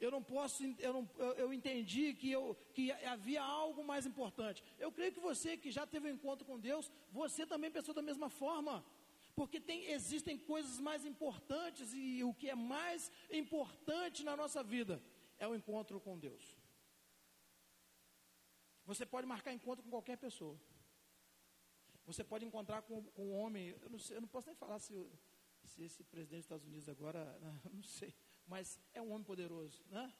Eu 0.00 0.10
não 0.12 0.22
posso, 0.22 0.64
eu, 0.78 0.92
não, 0.92 1.10
eu, 1.16 1.32
eu 1.42 1.52
entendi 1.52 2.14
que, 2.14 2.30
eu, 2.30 2.56
que 2.72 2.92
havia 3.14 3.42
algo 3.42 3.82
mais 3.84 4.06
importante. 4.06 4.62
Eu 4.78 4.92
creio 4.92 5.12
que 5.12 5.28
você 5.30 5.56
que 5.56 5.70
já 5.78 5.84
teve 5.86 6.08
um 6.08 6.14
encontro 6.14 6.44
com 6.46 6.58
Deus, 6.70 6.90
você 7.10 7.44
também 7.46 7.70
pensou 7.70 7.94
da 7.94 8.02
mesma 8.10 8.28
forma. 8.28 8.84
Porque 9.38 9.60
tem, 9.60 9.84
existem 9.96 10.36
coisas 10.36 10.80
mais 10.80 11.04
importantes 11.04 11.92
e 11.94 12.24
o 12.24 12.34
que 12.34 12.48
é 12.50 12.56
mais 12.56 13.10
importante 13.30 14.24
na 14.24 14.36
nossa 14.36 14.64
vida 14.64 15.00
é 15.38 15.46
o 15.46 15.54
encontro 15.54 16.00
com 16.00 16.18
Deus. 16.18 16.44
Você 18.84 19.06
pode 19.06 19.28
marcar 19.28 19.52
encontro 19.52 19.84
com 19.84 19.90
qualquer 19.90 20.16
pessoa. 20.16 20.58
Você 22.04 22.24
pode 22.24 22.44
encontrar 22.44 22.82
com, 22.82 23.04
com 23.12 23.26
um 23.28 23.34
homem. 23.38 23.68
Eu 23.68 23.90
não, 23.90 23.98
sei, 24.00 24.16
eu 24.16 24.20
não 24.20 24.26
posso 24.26 24.48
nem 24.48 24.56
falar 24.56 24.80
se, 24.80 24.92
se 25.62 25.84
esse 25.84 26.02
presidente 26.02 26.38
dos 26.38 26.46
Estados 26.46 26.66
Unidos 26.66 26.88
agora. 26.88 27.22
Não 27.72 27.82
sei. 27.82 28.12
Mas 28.44 28.80
é 28.92 29.00
um 29.00 29.12
homem 29.12 29.24
poderoso, 29.24 29.84
né? 29.88 30.12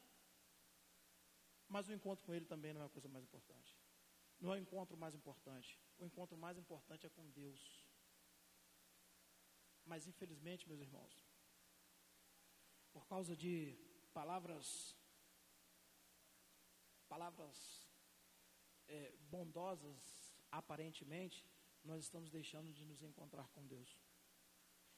Mas 1.66 1.88
o 1.88 1.92
encontro 1.92 2.24
com 2.24 2.32
ele 2.32 2.44
também 2.44 2.72
não 2.72 2.82
é 2.82 2.84
a 2.84 2.88
coisa 2.90 3.08
mais 3.08 3.24
importante. 3.24 3.76
Não 4.38 4.52
é 4.52 4.58
o 4.58 4.60
encontro 4.60 4.96
mais 4.96 5.14
importante. 5.14 5.80
O 5.98 6.04
encontro 6.04 6.36
mais 6.36 6.56
importante 6.56 7.06
é 7.06 7.10
com 7.10 7.28
Deus. 7.30 7.77
Mas 9.90 10.06
infelizmente, 10.06 10.68
meus 10.68 10.82
irmãos, 10.86 11.14
por 12.92 13.04
causa 13.12 13.34
de 13.42 13.54
palavras 14.12 14.94
palavras 17.08 17.56
é, 18.86 19.14
bondosas, 19.30 20.02
aparentemente, 20.50 21.38
nós 21.82 22.02
estamos 22.02 22.28
deixando 22.30 22.70
de 22.70 22.84
nos 22.84 23.02
encontrar 23.02 23.48
com 23.54 23.66
Deus. 23.66 23.90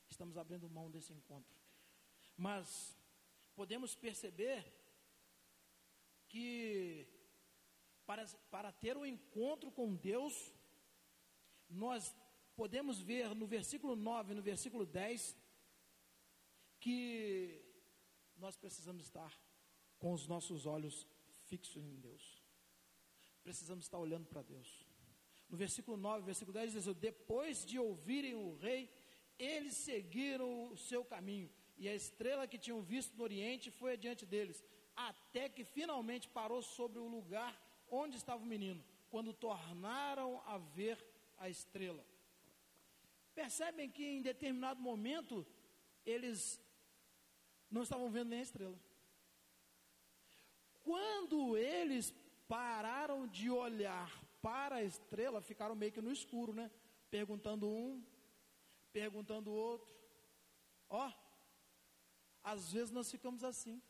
Estamos 0.08 0.36
abrindo 0.36 0.68
mão 0.68 0.90
desse 0.90 1.12
encontro. 1.12 1.56
Mas 2.36 2.96
podemos 3.54 3.94
perceber 3.94 4.60
que 6.26 7.06
para, 8.04 8.26
para 8.50 8.72
ter 8.72 8.96
um 8.96 9.06
encontro 9.06 9.70
com 9.70 9.94
Deus, 9.94 10.34
nós 11.68 12.12
podemos 12.60 13.00
ver 13.00 13.34
no 13.34 13.46
versículo 13.46 13.96
9 13.96 14.32
e 14.32 14.36
no 14.36 14.42
versículo 14.42 14.84
10 14.84 15.34
que 16.78 17.64
nós 18.36 18.54
precisamos 18.54 19.04
estar 19.04 19.32
com 19.98 20.12
os 20.12 20.26
nossos 20.26 20.66
olhos 20.66 21.06
fixos 21.46 21.82
em 21.82 21.98
Deus. 21.98 22.24
Precisamos 23.42 23.86
estar 23.86 23.98
olhando 23.98 24.26
para 24.26 24.42
Deus. 24.42 24.86
No 25.48 25.56
versículo 25.56 25.96
9, 25.96 26.26
versículo 26.26 26.52
10 26.52 26.72
diz: 26.72 26.84
Depois 26.96 27.64
de 27.64 27.78
ouvirem 27.78 28.34
o 28.34 28.54
rei, 28.56 28.92
eles 29.38 29.74
seguiram 29.88 30.70
o 30.70 30.76
seu 30.76 31.02
caminho, 31.02 31.50
e 31.78 31.88
a 31.88 31.94
estrela 31.94 32.46
que 32.46 32.58
tinham 32.58 32.82
visto 32.82 33.16
no 33.16 33.24
Oriente 33.24 33.70
foi 33.70 33.94
adiante 33.94 34.26
deles, 34.26 34.62
até 34.94 35.48
que 35.48 35.64
finalmente 35.64 36.28
parou 36.28 36.60
sobre 36.60 36.98
o 36.98 37.08
lugar 37.08 37.58
onde 37.88 38.18
estava 38.18 38.42
o 38.42 38.52
menino, 38.54 38.84
quando 39.08 39.32
tornaram 39.32 40.42
a 40.44 40.58
ver 40.58 40.98
a 41.38 41.48
estrela. 41.48 42.09
Percebem 43.40 43.88
que 43.88 44.04
em 44.04 44.20
determinado 44.20 44.78
momento 44.82 45.46
eles 46.04 46.60
não 47.70 47.82
estavam 47.82 48.10
vendo 48.10 48.28
nem 48.28 48.40
a 48.40 48.42
estrela. 48.42 48.78
Quando 50.82 51.56
eles 51.56 52.12
pararam 52.46 53.26
de 53.26 53.48
olhar 53.48 54.10
para 54.42 54.76
a 54.76 54.84
estrela, 54.84 55.40
ficaram 55.40 55.74
meio 55.74 55.90
que 55.90 56.02
no 56.02 56.12
escuro, 56.12 56.52
né? 56.52 56.70
Perguntando 57.10 57.66
um, 57.66 58.04
perguntando 58.92 59.50
o 59.50 59.54
outro. 59.54 59.90
Ó, 60.90 61.10
às 62.44 62.70
vezes 62.74 62.90
nós 62.90 63.10
ficamos 63.10 63.42
assim. 63.42 63.80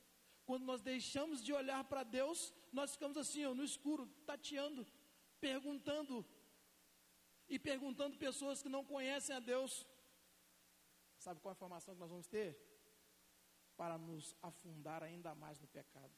Quando 0.46 0.64
nós 0.64 0.80
deixamos 0.80 1.42
de 1.42 1.52
olhar 1.52 1.82
para 1.82 2.04
Deus, 2.04 2.54
nós 2.72 2.92
ficamos 2.92 3.16
assim, 3.16 3.44
ó, 3.44 3.52
no 3.52 3.64
escuro, 3.64 4.06
tateando, 4.24 4.86
perguntando 5.40 6.24
e 7.50 7.58
perguntando 7.58 8.22
pessoas 8.26 8.62
que 8.62 8.74
não 8.76 8.82
conhecem 8.84 9.36
a 9.36 9.40
Deus. 9.40 9.86
Sabe 11.18 11.40
qual 11.40 11.52
a 11.52 11.58
informação 11.58 11.94
que 11.94 12.00
nós 12.00 12.10
vamos 12.14 12.26
ter? 12.26 12.50
Para 13.76 13.98
nos 13.98 14.34
afundar 14.40 15.02
ainda 15.02 15.34
mais 15.34 15.60
no 15.60 15.68
pecado 15.68 16.14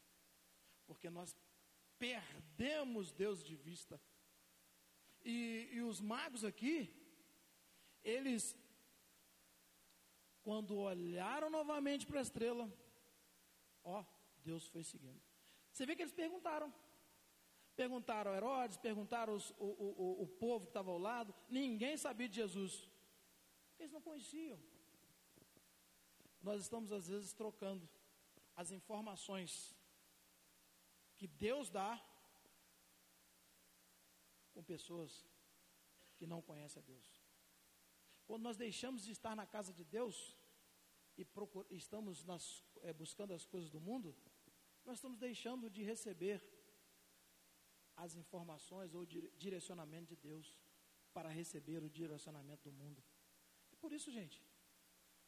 porque 0.86 1.08
nós 1.08 1.34
perdemos 1.98 3.12
Deus 3.12 3.42
de 3.42 3.56
vista. 3.56 4.00
E, 5.24 5.68
e 5.72 5.80
os 5.80 6.00
magos 6.00 6.44
aqui, 6.44 6.76
eles, 8.02 8.56
quando 10.42 10.76
olharam 10.76 11.48
novamente 11.48 12.06
para 12.06 12.18
a 12.18 12.22
estrela, 12.22 12.70
ó, 13.82 14.04
Deus 14.38 14.66
foi 14.68 14.82
seguindo. 14.82 15.22
Você 15.72 15.86
vê 15.86 15.94
que 15.96 16.02
eles 16.02 16.12
perguntaram. 16.12 16.72
Perguntaram 17.74 18.32
a 18.32 18.36
Herodes, 18.36 18.76
perguntaram 18.76 19.34
os, 19.34 19.50
o, 19.58 19.64
o, 19.64 20.22
o 20.22 20.26
povo 20.26 20.66
que 20.66 20.70
estava 20.70 20.90
ao 20.90 20.98
lado, 20.98 21.34
ninguém 21.48 21.96
sabia 21.96 22.28
de 22.28 22.36
Jesus. 22.36 22.88
Eles 23.78 23.92
não 23.92 24.00
conheciam. 24.00 24.58
Nós 26.42 26.60
estamos, 26.60 26.92
às 26.92 27.08
vezes, 27.08 27.32
trocando 27.32 27.88
as 28.54 28.70
informações 28.70 29.74
que 31.16 31.26
Deus 31.26 31.70
dá 31.70 32.00
com 34.52 34.62
pessoas 34.62 35.26
que 36.16 36.26
não 36.26 36.42
conhecem 36.42 36.82
a 36.82 36.84
Deus. 36.84 37.22
Quando 38.26 38.42
nós 38.42 38.56
deixamos 38.56 39.04
de 39.04 39.12
estar 39.12 39.34
na 39.34 39.46
casa 39.46 39.72
de 39.72 39.84
Deus 39.84 40.36
e 41.16 41.26
estamos 41.70 42.24
nas, 42.24 42.64
é, 42.82 42.92
buscando 42.92 43.32
as 43.32 43.44
coisas 43.46 43.70
do 43.70 43.80
mundo, 43.80 44.14
nós 44.84 44.98
estamos 44.98 45.18
deixando 45.18 45.70
de 45.70 45.82
receber 45.82 46.42
as 48.04 48.14
informações 48.22 48.94
ou 48.94 49.04
direcionamento 49.44 50.08
de 50.14 50.16
Deus 50.28 50.46
para 51.12 51.28
receber 51.28 51.82
o 51.82 51.90
direcionamento 51.90 52.64
do 52.68 52.72
mundo. 52.72 53.02
É 53.72 53.76
por 53.76 53.92
isso, 53.92 54.10
gente, 54.10 54.42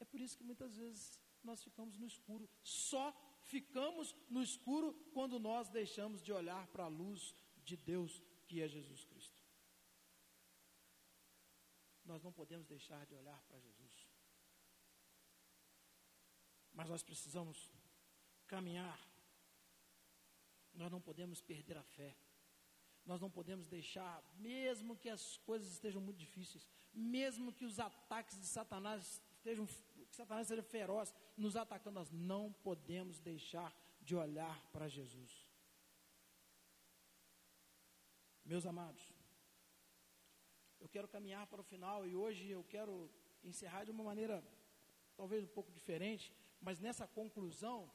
é 0.01 0.05
por 0.05 0.21
isso 0.21 0.37
que 0.37 0.45
muitas 0.45 0.77
vezes 0.77 1.21
nós 1.43 1.63
ficamos 1.63 1.99
no 1.99 2.07
escuro, 2.07 2.49
só 2.63 3.07
ficamos 3.43 4.15
no 4.29 4.43
escuro 4.43 4.95
quando 5.13 5.39
nós 5.39 5.69
deixamos 5.69 6.23
de 6.23 6.33
olhar 6.33 6.67
para 6.69 6.85
a 6.85 6.95
luz 7.03 7.35
de 7.65 7.77
Deus, 7.77 8.23
que 8.47 8.61
é 8.61 8.69
Jesus 8.69 9.05
Cristo. 9.05 9.43
Nós 12.05 12.23
não 12.23 12.33
podemos 12.33 12.67
deixar 12.67 13.07
de 13.07 13.15
olhar 13.15 13.41
para 13.45 13.59
Jesus. 13.61 14.09
Mas 16.73 16.89
nós 16.89 17.03
precisamos 17.03 17.71
caminhar. 18.47 18.99
Nós 20.75 20.91
não 20.91 21.01
podemos 21.01 21.41
perder 21.41 21.77
a 21.79 21.83
fé. 21.83 22.17
Nós 23.05 23.21
não 23.21 23.31
podemos 23.31 23.67
deixar, 23.69 24.23
mesmo 24.37 24.97
que 24.97 25.09
as 25.09 25.37
coisas 25.39 25.71
estejam 25.73 26.01
muito 26.01 26.19
difíceis, 26.19 26.67
mesmo 26.93 27.53
que 27.53 27.65
os 27.65 27.79
ataques 27.79 28.41
de 28.41 28.47
Satanás 28.47 29.21
estejam 29.37 29.67
que 29.67 30.17
Satanás 30.17 30.47
seja 30.47 30.63
feroz 30.63 31.15
nos 31.37 31.57
atacando, 31.57 31.99
nós 31.99 32.11
não 32.11 32.53
podemos 32.53 33.19
deixar 33.19 33.75
de 34.01 34.15
olhar 34.15 34.65
para 34.73 34.89
Jesus. 34.89 35.47
Meus 38.45 38.65
amados, 38.65 39.03
eu 40.79 40.89
quero 40.89 41.09
caminhar 41.09 41.47
para 41.47 41.61
o 41.61 41.65
final 41.65 42.07
e 42.07 42.15
hoje 42.15 42.49
eu 42.49 42.63
quero 42.65 43.11
encerrar 43.43 43.85
de 43.85 43.91
uma 43.91 44.05
maneira 44.05 44.43
talvez 45.17 45.43
um 45.45 45.49
pouco 45.49 45.73
diferente, 45.73 46.33
mas 46.61 46.79
nessa 46.79 47.07
conclusão, 47.07 47.91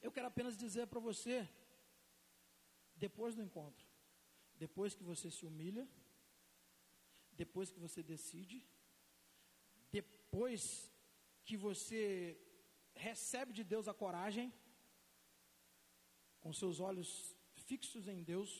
eu 0.00 0.10
quero 0.10 0.26
apenas 0.26 0.56
dizer 0.56 0.86
para 0.86 1.00
você, 1.00 1.48
depois 3.04 3.34
do 3.34 3.42
encontro, 3.46 3.86
depois 4.64 4.94
que 4.96 5.04
você 5.10 5.28
se 5.36 5.44
humilha, 5.48 5.84
depois 7.42 7.70
que 7.72 7.80
você 7.84 8.00
decide, 8.14 8.58
depois 9.98 10.62
que 11.46 11.56
você 11.56 12.00
recebe 12.94 13.52
de 13.58 13.64
Deus 13.72 13.88
a 13.88 13.94
coragem, 14.02 14.46
com 16.42 16.52
seus 16.52 16.78
olhos 16.88 17.08
fixos 17.68 18.06
em 18.14 18.22
Deus, 18.32 18.50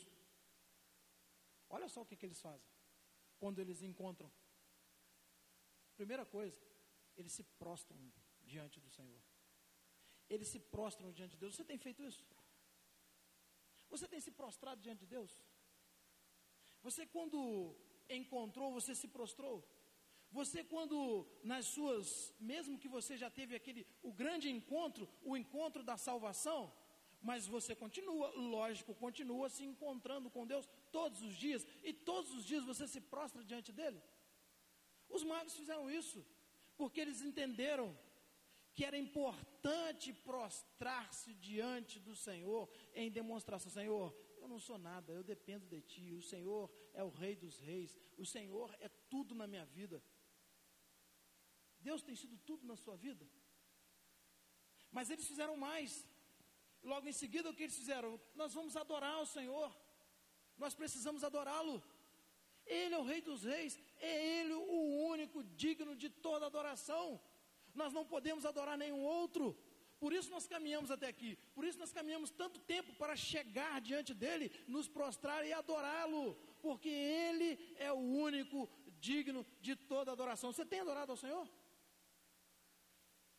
olha 1.68 1.88
só 1.88 2.01
o 2.03 2.09
que, 2.09 2.16
que 2.16 2.26
eles 2.26 2.40
fazem 2.49 2.70
quando 3.38 3.61
eles 3.61 3.80
encontram. 3.90 4.30
Primeira 6.01 6.24
coisa, 6.36 6.61
eles 7.16 7.32
se 7.38 7.45
prostram 7.62 8.01
diante 8.53 8.80
do 8.80 8.90
Senhor. 8.99 9.22
eles 10.34 10.49
se 10.49 10.61
prostram 10.74 11.12
diante 11.12 11.32
de 11.32 11.40
Deus. 11.43 11.55
Você 11.55 11.64
tem 11.70 11.78
feito 11.86 12.03
isso? 12.11 12.24
Você 13.93 14.07
tem 14.12 14.20
se 14.26 14.32
prostrado 14.40 14.80
diante 14.80 15.01
de 15.05 15.11
Deus? 15.16 15.32
Você, 16.86 17.03
quando 17.14 17.38
encontrou, 18.09 18.68
você 18.78 18.93
se 19.01 19.09
prostrou? 19.16 19.57
Você, 20.38 20.64
quando 20.64 20.97
nas 21.51 21.66
suas, 21.74 22.34
mesmo 22.40 22.78
que 22.82 22.88
você 22.88 23.18
já 23.22 23.28
teve 23.38 23.55
aquele, 23.55 23.86
o 24.03 24.12
grande 24.22 24.49
encontro, 24.51 25.07
o 25.22 25.36
encontro 25.36 25.82
da 25.82 25.97
salvação, 25.99 26.61
mas 27.20 27.47
você 27.47 27.72
continua, 27.82 28.28
lógico, 28.57 28.95
continua 28.95 29.51
se 29.51 29.62
encontrando 29.62 30.30
com 30.30 30.47
Deus 30.47 30.66
todos 30.90 31.20
os 31.20 31.34
dias, 31.45 31.66
e 31.84 31.93
todos 31.93 32.32
os 32.36 32.47
dias 32.47 32.64
você 32.64 32.88
se 32.88 33.01
prostra 33.01 33.45
diante 33.45 33.70
dele. 33.72 34.03
Os 35.16 35.22
magos 35.22 35.55
fizeram 35.55 35.90
isso, 35.90 36.24
porque 36.78 37.01
eles 37.03 37.20
entenderam 37.20 37.86
que 38.75 38.85
era 38.85 38.97
importante 38.97 40.12
prostrar-se 40.12 41.35
diante 41.35 41.99
do 42.01 42.14
Senhor 42.14 42.68
em 42.95 43.11
demonstração: 43.11 43.70
Senhor, 43.70 44.14
eu 44.41 44.49
não 44.49 44.59
sou 44.59 44.79
nada, 44.79 45.12
eu 45.12 45.23
dependo 45.23 45.66
de 45.66 45.81
Ti, 45.81 46.14
o 46.14 46.23
Senhor 46.23 46.70
é 46.95 47.03
o 47.05 47.11
Rei 47.11 47.37
dos 47.37 47.59
Reis, 47.61 47.99
o 48.16 48.25
Senhor 48.25 48.75
é 48.81 48.89
tudo 48.89 49.35
na 49.35 49.47
minha 49.47 49.64
vida. 49.64 50.03
Deus 51.81 52.03
tem 52.03 52.16
sido 52.16 52.39
tudo 52.39 52.66
na 52.66 52.77
sua 52.77 52.97
vida. 52.97 53.29
Mas 54.91 55.11
eles 55.11 55.27
fizeram 55.27 55.57
mais. 55.57 56.07
Logo 56.83 57.09
em 57.09 57.12
seguida, 57.12 57.49
o 57.51 57.55
que 57.55 57.64
eles 57.64 57.77
fizeram? 57.77 58.20
Nós 58.35 58.53
vamos 58.53 58.77
adorar 58.77 59.20
o 59.20 59.27
Senhor, 59.27 59.75
nós 60.57 60.75
precisamos 60.75 61.25
adorá-lo. 61.25 61.83
Ele 62.64 62.95
é 62.95 62.99
o 62.99 63.05
Rei 63.05 63.20
dos 63.20 63.43
Reis, 63.43 63.79
é 64.01 64.41
Ele 64.41 64.55
o 64.55 65.07
único 65.09 65.43
digno 65.43 65.95
de 65.97 66.09
toda 66.09 66.47
adoração. 66.47 67.20
Nós 67.75 67.93
não 67.93 68.05
podemos 68.05 68.45
adorar 68.45 68.77
nenhum 68.77 69.03
outro. 69.03 69.57
Por 70.03 70.12
isso 70.12 70.31
nós 70.31 70.49
caminhamos 70.49 70.91
até 70.91 71.07
aqui. 71.07 71.37
Por 71.55 71.64
isso 71.64 71.79
nós 71.79 71.93
caminhamos 71.93 72.31
tanto 72.31 72.59
tempo 72.61 72.93
para 72.95 73.14
chegar 73.14 73.81
diante 73.81 74.12
dele, 74.12 74.51
nos 74.66 74.89
prostrar 74.89 75.47
e 75.47 75.53
adorá-lo, 75.53 76.35
porque 76.61 76.89
ele 76.89 77.51
é 77.77 77.93
o 77.93 77.97
único 77.97 78.68
digno 78.99 79.47
de 79.61 79.77
toda 79.77 80.11
adoração. 80.11 80.53
Você 80.53 80.66
tem 80.66 80.81
adorado 80.81 81.12
ao 81.12 81.16
Senhor? 81.16 81.49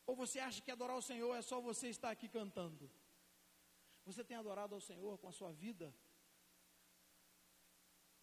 Ou 0.06 0.16
você 0.16 0.38
acha 0.38 0.62
que 0.62 0.70
adorar 0.70 0.96
ao 0.96 1.02
Senhor 1.02 1.34
é 1.34 1.42
só 1.42 1.60
você 1.60 1.88
estar 1.88 2.10
aqui 2.10 2.28
cantando? 2.28 2.90
Você 4.04 4.22
tem 4.22 4.36
adorado 4.36 4.74
ao 4.74 4.80
Senhor 4.80 5.18
com 5.18 5.28
a 5.28 5.32
sua 5.32 5.52
vida? 5.52 5.94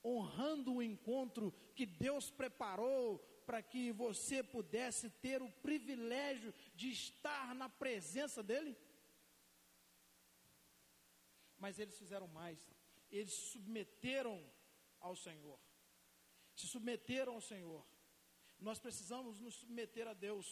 Honrando 0.04 0.74
o 0.74 0.82
encontro 0.82 1.54
que 1.76 1.86
Deus 1.86 2.32
preparou 2.32 3.24
para 3.52 3.62
que 3.62 3.92
você 3.92 4.42
pudesse 4.42 5.10
ter 5.10 5.42
o 5.42 5.52
privilégio 5.68 6.54
de 6.74 6.90
estar 6.90 7.54
na 7.54 7.68
presença 7.68 8.42
dEle? 8.42 8.78
Mas 11.58 11.78
eles 11.78 11.98
fizeram 11.98 12.30
mais, 12.30 12.58
eles 13.12 13.34
se 13.34 13.48
submeteram 13.52 14.42
ao 15.02 15.18
Senhor, 15.18 15.60
se 16.56 16.66
submeteram 16.66 17.34
ao 17.34 17.42
Senhor. 17.42 17.86
Nós 18.58 18.80
precisamos 18.80 19.42
nos 19.42 19.56
submeter 19.56 20.08
a 20.08 20.14
Deus, 20.14 20.48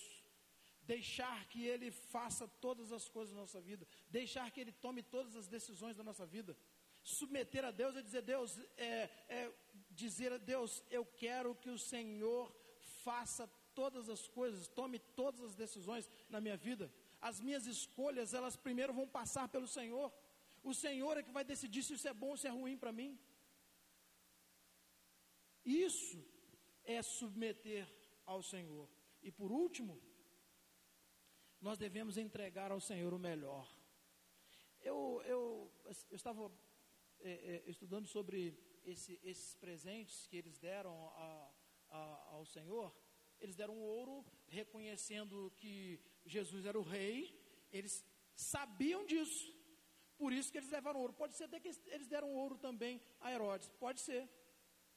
deixar 0.82 1.48
que 1.48 1.66
Ele 1.66 1.92
faça 1.92 2.50
todas 2.66 2.92
as 2.92 3.08
coisas 3.08 3.34
da 3.34 3.40
nossa 3.40 3.62
vida, 3.62 3.88
deixar 4.10 4.52
que 4.52 4.60
Ele 4.60 4.74
tome 4.74 5.02
todas 5.02 5.38
as 5.38 5.48
decisões 5.48 5.96
da 5.96 6.04
nossa 6.04 6.26
vida. 6.26 6.54
Submeter 7.02 7.64
a 7.64 7.72
Deus 7.72 7.96
é 7.96 8.02
dizer, 8.02 8.24
Deus, 8.24 8.60
é, 8.76 9.10
é 9.30 9.54
dizer 9.90 10.34
a 10.34 10.38
Deus, 10.38 10.84
eu 10.92 11.06
quero 11.06 11.56
que 11.56 11.70
o 11.70 11.80
Senhor 11.80 12.54
faça 13.04 13.48
todas 13.74 14.10
as 14.10 14.28
coisas, 14.28 14.68
tome 14.68 15.00
todas 15.22 15.42
as 15.42 15.56
decisões 15.56 16.10
na 16.30 16.40
minha 16.42 16.58
vida. 16.58 16.92
As 17.30 17.40
minhas 17.40 17.66
escolhas, 17.66 18.34
elas 18.34 18.56
primeiro 18.56 18.94
vão 18.94 19.08
passar 19.08 19.48
pelo 19.50 19.68
Senhor. 19.68 20.12
O 20.64 20.74
Senhor 20.74 21.18
é 21.18 21.24
que 21.24 21.32
vai 21.32 21.44
decidir 21.44 21.84
se 21.84 21.94
isso 21.94 22.08
é 22.08 22.14
bom 22.14 22.32
ou 22.32 22.38
se 22.38 22.48
é 22.48 22.50
ruim 22.50 22.78
para 22.78 22.92
mim. 22.92 23.12
Isso 25.66 26.20
é 26.84 27.02
submeter 27.02 27.88
ao 28.26 28.42
Senhor. 28.42 28.88
E 29.22 29.32
por 29.32 29.52
último, 29.52 30.02
nós 31.62 31.78
devemos 31.78 32.18
entregar 32.18 32.72
ao 32.72 32.80
Senhor 32.80 33.14
o 33.14 33.20
melhor. 33.20 33.68
Eu, 34.82 35.22
eu, 35.26 35.72
eu 36.10 36.16
estava 36.16 36.52
é, 37.20 37.32
é, 37.32 37.64
estudando 37.70 38.08
sobre 38.08 38.58
esse, 38.86 39.20
esses 39.24 39.56
presentes 39.56 40.26
que 40.28 40.38
eles 40.38 40.58
deram 40.58 40.94
a, 41.16 41.52
a, 41.92 42.28
ao 42.32 42.46
Senhor, 42.46 42.94
eles 43.40 43.56
deram 43.56 43.78
ouro, 43.80 44.26
reconhecendo 44.48 45.52
que 45.58 46.00
Jesus 46.26 46.66
era 46.66 46.78
o 46.78 46.84
rei, 46.84 47.40
eles 47.72 48.06
sabiam 48.36 49.06
disso, 49.06 49.56
por 50.18 50.34
isso 50.34 50.52
que 50.52 50.58
eles 50.58 50.70
levaram 50.70 51.00
ouro. 51.00 51.14
Pode 51.14 51.36
ser 51.36 51.46
até 51.46 51.60
que 51.60 51.72
eles 51.88 52.08
deram 52.08 52.34
ouro 52.34 52.58
também 52.58 53.02
a 53.22 53.32
Herodes, 53.32 53.70
pode 53.80 54.02
ser, 54.02 54.30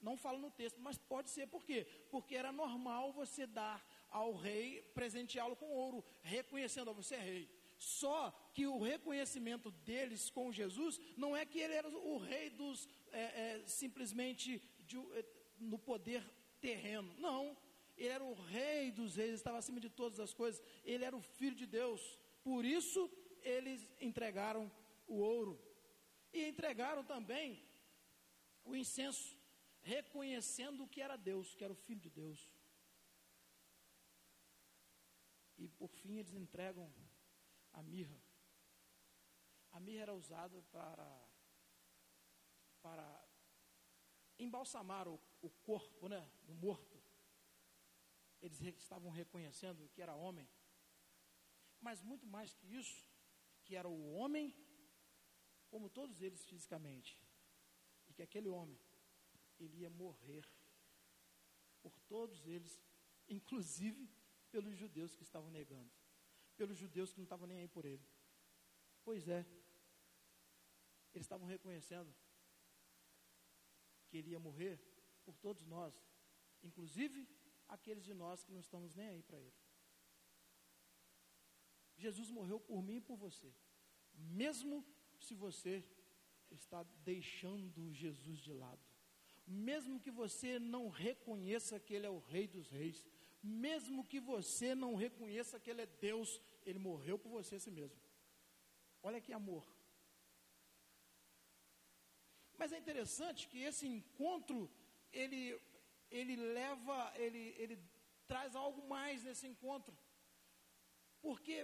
não 0.00 0.16
fala 0.16 0.38
no 0.38 0.50
texto, 0.50 0.80
mas 0.80 0.98
pode 0.98 1.30
ser, 1.30 1.46
por 1.46 1.64
quê? 1.64 1.86
Porque 2.10 2.34
era 2.34 2.50
normal 2.50 3.12
você 3.12 3.46
dar 3.46 3.84
ao 4.10 4.34
rei, 4.34 4.82
presenteá-lo 4.94 5.56
com 5.56 5.70
ouro, 5.70 6.04
reconhecendo, 6.22 6.90
a 6.90 6.92
você 6.92 7.14
é 7.14 7.20
rei. 7.20 7.62
Só 7.78 8.30
que 8.52 8.66
o 8.66 8.78
reconhecimento 8.78 9.70
deles 9.70 10.30
com 10.30 10.52
Jesus 10.52 11.00
não 11.16 11.36
é 11.36 11.44
que 11.44 11.58
ele 11.58 11.74
era 11.74 11.88
o 11.88 12.18
rei 12.18 12.50
dos 12.50 12.88
é, 13.10 13.20
é, 13.20 13.62
simplesmente 13.66 14.62
de, 14.86 14.98
é, 14.98 15.24
no 15.58 15.78
poder 15.78 16.22
terreno. 16.66 17.12
Não. 17.18 17.56
Ele 17.96 18.08
era 18.08 18.24
o 18.24 18.34
rei 18.34 18.90
dos 18.90 19.16
reis, 19.16 19.34
estava 19.34 19.58
acima 19.58 19.80
de 19.86 19.90
todas 19.90 20.18
as 20.18 20.32
coisas. 20.32 20.62
Ele 20.84 21.04
era 21.04 21.16
o 21.16 21.20
filho 21.20 21.56
de 21.62 21.66
Deus. 21.66 22.00
Por 22.42 22.64
isso, 22.64 23.10
eles 23.42 23.80
entregaram 24.00 24.70
o 25.06 25.16
ouro. 25.16 25.60
E 26.32 26.48
entregaram 26.48 27.04
também 27.04 27.62
o 28.64 28.74
incenso, 28.74 29.36
reconhecendo 29.82 30.88
que 30.88 31.02
era 31.02 31.16
Deus, 31.16 31.54
que 31.54 31.64
era 31.64 31.72
o 31.72 31.82
filho 31.86 32.00
de 32.00 32.10
Deus. 32.10 32.48
E 35.58 35.68
por 35.68 35.90
fim, 36.00 36.18
eles 36.18 36.34
entregam 36.34 36.90
a 37.72 37.82
mirra. 37.82 38.18
A 39.72 39.80
mirra 39.80 40.02
era 40.02 40.14
usada 40.14 40.62
para, 40.70 41.08
para 42.82 43.21
embalsamar 44.42 45.08
o, 45.08 45.20
o 45.40 45.50
corpo 45.50 46.08
né, 46.08 46.30
do 46.44 46.54
morto. 46.54 47.02
Eles 48.40 48.60
estavam 48.60 49.10
reconhecendo 49.10 49.88
que 49.90 50.02
era 50.02 50.14
homem. 50.14 50.48
Mas 51.80 52.02
muito 52.02 52.26
mais 52.26 52.54
que 52.54 52.66
isso, 52.74 53.08
que 53.64 53.76
era 53.76 53.88
o 53.88 54.12
homem, 54.14 54.54
como 55.68 55.88
todos 55.88 56.20
eles 56.20 56.44
fisicamente. 56.44 57.20
E 58.08 58.12
que 58.12 58.22
aquele 58.22 58.48
homem, 58.48 58.78
ele 59.58 59.78
ia 59.78 59.90
morrer 59.90 60.44
por 61.80 61.98
todos 62.00 62.46
eles, 62.46 62.80
inclusive 63.28 64.10
pelos 64.50 64.76
judeus 64.76 65.14
que 65.14 65.22
estavam 65.22 65.50
negando, 65.50 65.90
pelos 66.56 66.76
judeus 66.76 67.12
que 67.12 67.18
não 67.18 67.24
estavam 67.24 67.46
nem 67.46 67.60
aí 67.60 67.68
por 67.68 67.84
ele. 67.84 68.06
Pois 69.04 69.28
é, 69.28 69.46
eles 71.14 71.24
estavam 71.24 71.46
reconhecendo 71.46 72.14
que 74.12 74.18
ele 74.18 74.32
ia 74.32 74.38
morrer 74.38 74.78
por 75.24 75.34
todos 75.38 75.64
nós, 75.64 75.98
inclusive 76.62 77.26
aqueles 77.66 78.04
de 78.04 78.12
nós 78.12 78.44
que 78.44 78.52
não 78.52 78.60
estamos 78.60 78.94
nem 78.94 79.08
aí 79.08 79.22
para 79.22 79.40
ele. 79.40 79.54
Jesus 81.96 82.30
morreu 82.30 82.60
por 82.60 82.82
mim 82.82 82.96
e 82.96 83.00
por 83.00 83.16
você, 83.16 83.50
mesmo 84.12 84.84
se 85.18 85.34
você 85.34 85.82
está 86.50 86.82
deixando 87.10 87.90
Jesus 87.90 88.38
de 88.38 88.52
lado, 88.52 88.84
mesmo 89.46 89.98
que 89.98 90.10
você 90.10 90.58
não 90.58 90.90
reconheça 90.90 91.80
que 91.80 91.94
Ele 91.94 92.06
é 92.06 92.10
o 92.10 92.18
Rei 92.18 92.46
dos 92.46 92.68
Reis, 92.68 93.02
mesmo 93.42 94.04
que 94.04 94.20
você 94.20 94.74
não 94.74 94.94
reconheça 94.94 95.58
que 95.58 95.70
Ele 95.70 95.82
é 95.82 95.86
Deus, 95.86 96.38
Ele 96.66 96.78
morreu 96.78 97.18
por 97.18 97.30
você 97.30 97.58
si 97.58 97.70
mesmo. 97.70 97.98
Olha 99.02 99.22
que 99.22 99.32
amor. 99.32 99.66
Mas 102.62 102.72
é 102.74 102.78
interessante 102.78 103.48
que 103.50 103.60
esse 103.68 103.84
encontro, 103.94 104.58
ele, 105.20 105.60
ele 106.08 106.34
leva, 106.58 106.96
ele, 107.16 107.42
ele 107.62 107.76
traz 108.28 108.54
algo 108.54 108.80
mais 108.88 109.24
nesse 109.24 109.48
encontro. 109.48 109.94
Porque 111.20 111.54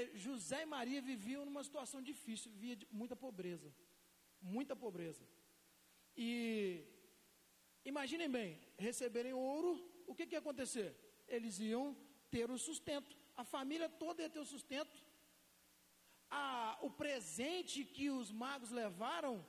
eh, 0.00 0.10
José 0.14 0.62
e 0.62 0.66
Maria 0.74 1.02
viviam 1.02 1.44
numa 1.44 1.64
situação 1.68 2.00
difícil, 2.10 2.52
vivia 2.52 2.76
de 2.76 2.86
muita 3.00 3.16
pobreza. 3.16 3.74
Muita 4.40 4.76
pobreza. 4.76 5.24
E 6.16 6.84
imaginem 7.84 8.30
bem, 8.30 8.60
receberem 8.78 9.32
ouro, 9.32 9.72
o 10.06 10.14
que, 10.14 10.24
que 10.24 10.36
ia 10.36 10.44
acontecer? 10.44 10.94
Eles 11.26 11.58
iam 11.58 11.96
ter 12.30 12.48
o 12.48 12.58
sustento. 12.68 13.10
A 13.34 13.42
família 13.42 13.88
toda 13.88 14.22
ia 14.22 14.30
ter 14.30 14.44
o 14.46 14.52
sustento. 14.54 15.02
A, 16.30 16.78
o 16.80 16.92
presente 17.02 17.84
que 17.84 18.08
os 18.08 18.30
magos 18.30 18.70
levaram 18.70 19.44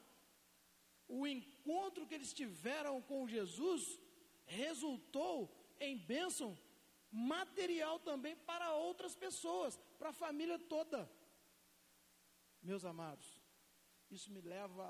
o 1.08 1.26
encontro 1.28 2.06
que 2.06 2.16
eles 2.16 2.34
tiveram 2.34 3.01
com 3.01 3.28
Jesus 3.28 3.99
resultou 4.45 5.53
em 5.80 5.97
bênção 5.97 6.58
material 7.12 7.99
também 7.99 8.36
para 8.36 8.74
outras 8.74 9.16
pessoas, 9.16 9.78
para 9.97 10.10
a 10.10 10.14
família 10.14 10.60
toda. 10.60 11.10
Meus 12.62 12.84
amados, 12.84 13.41
isso 14.10 14.32
me 14.32 14.41
leva 14.41 14.84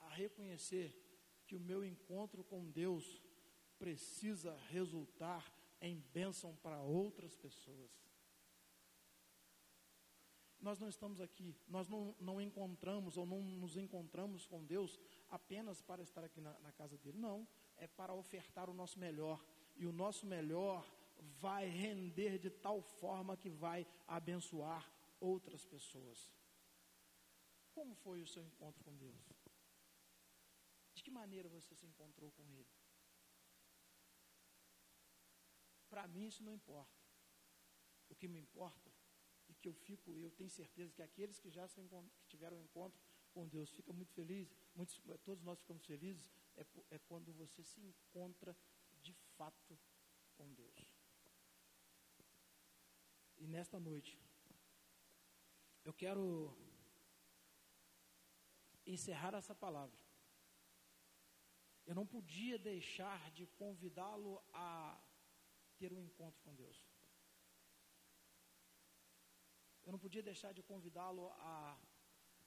a 0.00 0.08
reconhecer 0.08 1.00
que 1.46 1.54
o 1.54 1.60
meu 1.60 1.84
encontro 1.84 2.42
com 2.42 2.70
Deus 2.70 3.22
precisa 3.78 4.56
resultar 4.70 5.52
em 5.80 6.00
bênção 6.12 6.56
para 6.56 6.80
outras 6.80 7.36
pessoas. 7.36 7.90
Nós 10.58 10.78
não 10.78 10.88
estamos 10.88 11.20
aqui, 11.20 11.54
nós 11.68 11.88
não, 11.88 12.16
não 12.18 12.40
encontramos 12.40 13.18
ou 13.18 13.26
não 13.26 13.42
nos 13.42 13.76
encontramos 13.76 14.46
com 14.46 14.64
Deus 14.64 14.98
apenas 15.34 15.80
para 15.82 16.02
estar 16.02 16.24
aqui 16.24 16.40
na, 16.40 16.58
na 16.60 16.72
casa 16.72 16.96
dele. 16.98 17.18
Não, 17.18 17.46
é 17.76 17.86
para 17.86 18.14
ofertar 18.14 18.68
o 18.70 18.74
nosso 18.74 18.98
melhor. 18.98 19.44
E 19.76 19.86
o 19.86 19.92
nosso 19.92 20.26
melhor 20.26 20.84
vai 21.40 21.66
render 21.68 22.38
de 22.38 22.50
tal 22.50 22.80
forma 22.80 23.36
que 23.36 23.50
vai 23.50 23.86
abençoar 24.06 24.90
outras 25.20 25.64
pessoas. 25.64 26.32
Como 27.72 27.94
foi 27.94 28.22
o 28.22 28.26
seu 28.26 28.44
encontro 28.44 28.84
com 28.84 28.96
Deus? 28.96 29.20
De 30.94 31.02
que 31.02 31.10
maneira 31.10 31.48
você 31.48 31.74
se 31.74 31.86
encontrou 31.86 32.30
com 32.32 32.48
Ele? 32.52 32.72
Para 35.88 36.06
mim 36.06 36.26
isso 36.26 36.42
não 36.42 36.52
importa. 36.52 37.02
O 38.08 38.14
que 38.14 38.28
me 38.28 38.38
importa 38.38 38.92
e 39.48 39.54
que 39.54 39.68
eu 39.68 39.74
fico, 39.74 40.12
eu 40.18 40.30
tenho 40.30 40.50
certeza 40.50 40.92
que 40.92 41.02
aqueles 41.02 41.38
que 41.38 41.50
já 41.50 41.66
se 41.66 41.80
que 41.82 42.28
tiveram 42.28 42.58
encontro 42.60 43.00
com 43.34 43.46
Deus 43.48 43.70
ficam 43.78 43.92
muito 43.92 44.12
felizes, 44.12 44.56
muitos, 44.74 44.96
todos 45.24 45.42
nós 45.42 45.58
ficamos 45.58 45.84
felizes, 45.84 46.30
é, 46.56 46.64
é 46.90 46.98
quando 47.00 47.32
você 47.32 47.62
se 47.62 47.80
encontra 47.80 48.56
de 49.02 49.12
fato 49.36 49.78
com 50.36 50.52
Deus. 50.54 50.80
E 53.36 53.46
nesta 53.46 53.78
noite, 53.78 54.18
eu 55.84 55.92
quero 55.92 56.56
encerrar 58.86 59.34
essa 59.34 59.54
palavra. 59.54 59.98
Eu 61.84 61.94
não 61.94 62.06
podia 62.06 62.58
deixar 62.58 63.30
de 63.32 63.46
convidá-lo 63.46 64.42
a 64.52 64.98
ter 65.76 65.92
um 65.92 66.02
encontro 66.02 66.40
com 66.42 66.54
Deus. 66.54 66.82
Eu 69.84 69.92
não 69.92 69.98
podia 69.98 70.22
deixar 70.22 70.52
de 70.54 70.62
convidá-lo 70.62 71.30
a, 71.32 71.78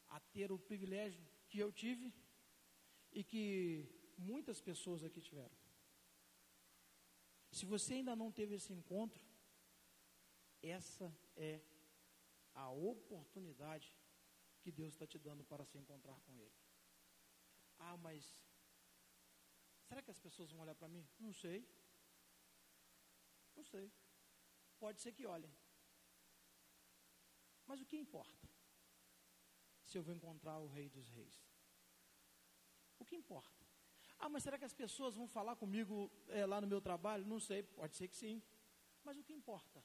a 0.09 0.19
ter 0.19 0.51
o 0.51 0.59
privilégio 0.59 1.25
que 1.49 1.59
eu 1.59 1.71
tive 1.71 2.13
e 3.11 3.23
que 3.23 3.87
muitas 4.17 4.61
pessoas 4.61 5.03
aqui 5.03 5.21
tiveram. 5.21 5.55
Se 7.51 7.65
você 7.65 7.95
ainda 7.95 8.15
não 8.15 8.31
teve 8.31 8.55
esse 8.55 8.73
encontro, 8.73 9.23
essa 10.61 11.15
é 11.35 11.61
a 12.53 12.69
oportunidade 12.69 13.95
que 14.61 14.71
Deus 14.71 14.93
está 14.93 15.07
te 15.07 15.17
dando 15.17 15.43
para 15.43 15.65
se 15.65 15.77
encontrar 15.77 16.19
com 16.21 16.39
Ele. 16.39 16.55
Ah, 17.79 17.97
mas 17.97 18.23
será 19.87 20.01
que 20.01 20.11
as 20.11 20.19
pessoas 20.19 20.51
vão 20.51 20.61
olhar 20.61 20.75
para 20.75 20.87
mim? 20.87 21.07
Não 21.19 21.31
sei. 21.31 21.67
Não 23.55 23.63
sei. 23.63 23.91
Pode 24.79 24.99
ser 25.01 25.11
que 25.13 25.25
olhem. 25.25 25.53
Mas 27.65 27.81
o 27.81 27.85
que 27.85 27.97
importa? 27.97 28.47
Se 29.87 29.97
eu 29.97 30.03
vou 30.03 30.13
encontrar 30.13 30.57
o 30.59 30.67
Rei 30.67 30.87
dos 30.89 31.09
Reis. 31.17 31.37
O 32.99 33.05
que 33.05 33.15
importa? 33.15 33.65
Ah, 34.19 34.29
mas 34.29 34.43
será 34.43 34.57
que 34.59 34.65
as 34.65 34.73
pessoas 34.73 35.15
vão 35.15 35.27
falar 35.27 35.55
comigo 35.55 36.11
é, 36.27 36.45
lá 36.45 36.59
no 36.59 36.67
meu 36.67 36.81
trabalho? 36.81 37.25
Não 37.25 37.39
sei, 37.39 37.63
pode 37.63 37.95
ser 37.95 38.07
que 38.09 38.17
sim. 38.23 38.41
Mas 39.05 39.17
o 39.17 39.23
que 39.23 39.33
importa? 39.33 39.83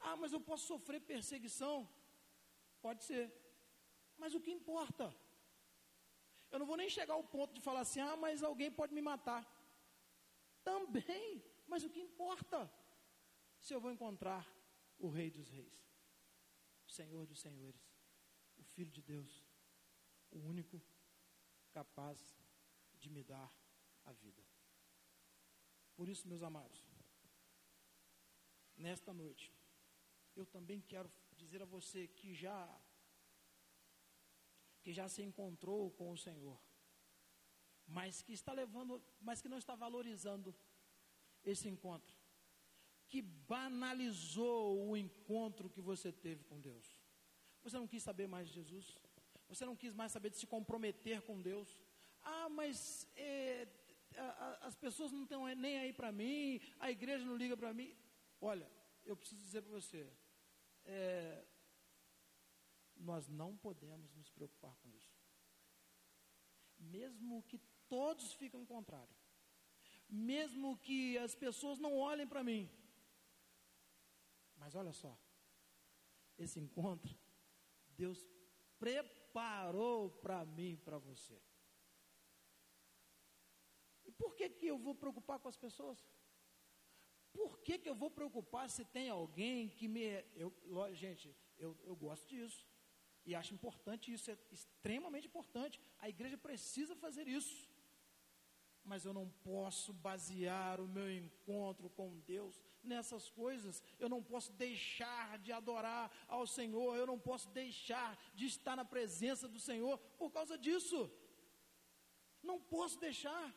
Ah, 0.00 0.16
mas 0.16 0.32
eu 0.32 0.40
posso 0.40 0.66
sofrer 0.66 1.00
perseguição? 1.00 1.88
Pode 2.82 3.02
ser. 3.04 3.32
Mas 4.18 4.34
o 4.34 4.40
que 4.40 4.50
importa? 4.50 5.06
Eu 6.50 6.58
não 6.58 6.66
vou 6.66 6.76
nem 6.76 6.90
chegar 6.90 7.14
ao 7.14 7.24
ponto 7.24 7.54
de 7.54 7.60
falar 7.60 7.80
assim, 7.80 8.00
ah, 8.00 8.16
mas 8.16 8.42
alguém 8.42 8.70
pode 8.70 8.92
me 8.92 9.00
matar. 9.00 9.42
Também. 10.62 11.42
Mas 11.66 11.84
o 11.84 11.90
que 11.90 12.00
importa? 12.00 12.70
Se 13.58 13.72
eu 13.72 13.80
vou 13.80 13.92
encontrar 13.92 14.44
o 14.98 15.08
Rei 15.08 15.30
dos 15.30 15.48
Reis, 15.48 15.88
o 16.86 16.90
Senhor 16.90 17.24
dos 17.26 17.40
Senhores, 17.40 17.91
Filho 18.74 18.90
de 18.90 19.02
Deus, 19.02 19.42
o 20.30 20.38
único 20.38 20.80
capaz 21.72 22.18
de 22.98 23.10
me 23.10 23.22
dar 23.22 23.50
a 24.04 24.12
vida. 24.12 24.42
Por 25.94 26.08
isso, 26.08 26.28
meus 26.28 26.42
amados, 26.42 26.82
nesta 28.76 29.12
noite, 29.12 29.52
eu 30.34 30.46
também 30.46 30.80
quero 30.80 31.10
dizer 31.36 31.62
a 31.62 31.66
você 31.66 32.08
que 32.08 32.34
já 32.34 32.58
que 34.82 34.92
já 34.92 35.08
se 35.08 35.22
encontrou 35.22 35.92
com 35.92 36.10
o 36.10 36.18
Senhor, 36.18 36.60
mas 37.86 38.20
que 38.20 38.32
está 38.32 38.52
levando, 38.52 39.00
mas 39.20 39.40
que 39.40 39.48
não 39.48 39.58
está 39.58 39.76
valorizando 39.76 40.52
esse 41.44 41.68
encontro, 41.68 42.16
que 43.06 43.22
banalizou 43.22 44.88
o 44.88 44.96
encontro 44.96 45.70
que 45.70 45.80
você 45.80 46.10
teve 46.10 46.42
com 46.44 46.60
Deus. 46.60 47.01
Você 47.62 47.76
não 47.76 47.86
quis 47.86 48.02
saber 48.02 48.26
mais 48.26 48.48
de 48.48 48.54
Jesus, 48.54 48.98
você 49.48 49.64
não 49.64 49.76
quis 49.76 49.94
mais 49.94 50.12
saber 50.12 50.30
de 50.30 50.36
se 50.36 50.46
comprometer 50.46 51.22
com 51.22 51.40
Deus. 51.40 51.78
Ah, 52.22 52.48
mas 52.48 53.08
é, 53.16 53.68
a, 54.16 54.22
a, 54.22 54.66
as 54.66 54.76
pessoas 54.76 55.12
não 55.12 55.22
estão 55.22 55.46
nem 55.54 55.78
aí 55.78 55.92
para 55.92 56.10
mim, 56.10 56.60
a 56.78 56.90
igreja 56.90 57.24
não 57.24 57.36
liga 57.36 57.56
para 57.56 57.72
mim. 57.72 57.96
Olha, 58.40 58.70
eu 59.04 59.16
preciso 59.16 59.42
dizer 59.42 59.62
para 59.62 59.72
você, 59.72 60.12
é, 60.84 61.44
nós 62.96 63.28
não 63.28 63.56
podemos 63.56 64.12
nos 64.14 64.28
preocupar 64.30 64.74
com 64.76 64.90
isso. 64.90 65.16
Mesmo 66.78 67.42
que 67.44 67.58
todos 67.88 68.32
fiquem 68.32 68.64
contrário 68.64 69.14
mesmo 70.12 70.76
que 70.76 71.16
as 71.18 71.34
pessoas 71.34 71.78
não 71.78 71.96
olhem 71.96 72.26
para 72.26 72.44
mim. 72.44 72.70
Mas 74.56 74.74
olha 74.74 74.92
só, 74.92 75.18
esse 76.38 76.60
encontro, 76.60 77.18
Deus 77.96 78.26
preparou 78.78 80.10
para 80.10 80.44
mim 80.44 80.76
para 80.84 80.98
você. 80.98 81.40
E 84.04 84.10
por 84.10 84.34
que, 84.34 84.48
que 84.48 84.66
eu 84.66 84.78
vou 84.78 84.94
preocupar 84.94 85.38
com 85.38 85.48
as 85.48 85.56
pessoas? 85.56 85.98
Por 87.32 87.60
que, 87.60 87.78
que 87.78 87.88
eu 87.88 87.94
vou 87.94 88.10
preocupar 88.10 88.68
se 88.68 88.84
tem 88.84 89.08
alguém 89.08 89.68
que 89.68 89.88
me. 89.88 90.24
Eu, 90.34 90.52
gente, 90.94 91.34
eu, 91.56 91.78
eu 91.84 91.96
gosto 91.96 92.26
disso. 92.28 92.66
E 93.24 93.34
acho 93.34 93.54
importante 93.54 94.12
isso, 94.12 94.30
é 94.30 94.36
extremamente 94.50 95.28
importante. 95.28 95.80
A 95.98 96.08
igreja 96.08 96.36
precisa 96.36 96.96
fazer 96.96 97.28
isso 97.28 97.72
mas 98.84 99.04
eu 99.04 99.12
não 99.12 99.28
posso 99.28 99.92
basear 99.92 100.80
o 100.80 100.88
meu 100.88 101.10
encontro 101.10 101.88
com 101.90 102.18
Deus 102.20 102.60
nessas 102.82 103.28
coisas. 103.28 103.82
Eu 103.98 104.08
não 104.08 104.22
posso 104.22 104.52
deixar 104.52 105.38
de 105.38 105.52
adorar 105.52 106.10
ao 106.28 106.46
Senhor, 106.46 106.96
eu 106.96 107.06
não 107.06 107.18
posso 107.18 107.48
deixar 107.50 108.18
de 108.34 108.46
estar 108.46 108.76
na 108.76 108.84
presença 108.84 109.48
do 109.48 109.58
Senhor 109.58 109.98
por 110.18 110.30
causa 110.30 110.58
disso. 110.58 111.10
Não 112.42 112.60
posso 112.60 112.98
deixar. 112.98 113.54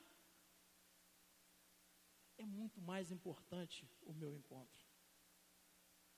É 2.38 2.46
muito 2.46 2.82
mais 2.82 3.12
importante 3.12 3.90
o 4.04 4.14
meu 4.14 4.34
encontro. 4.34 4.84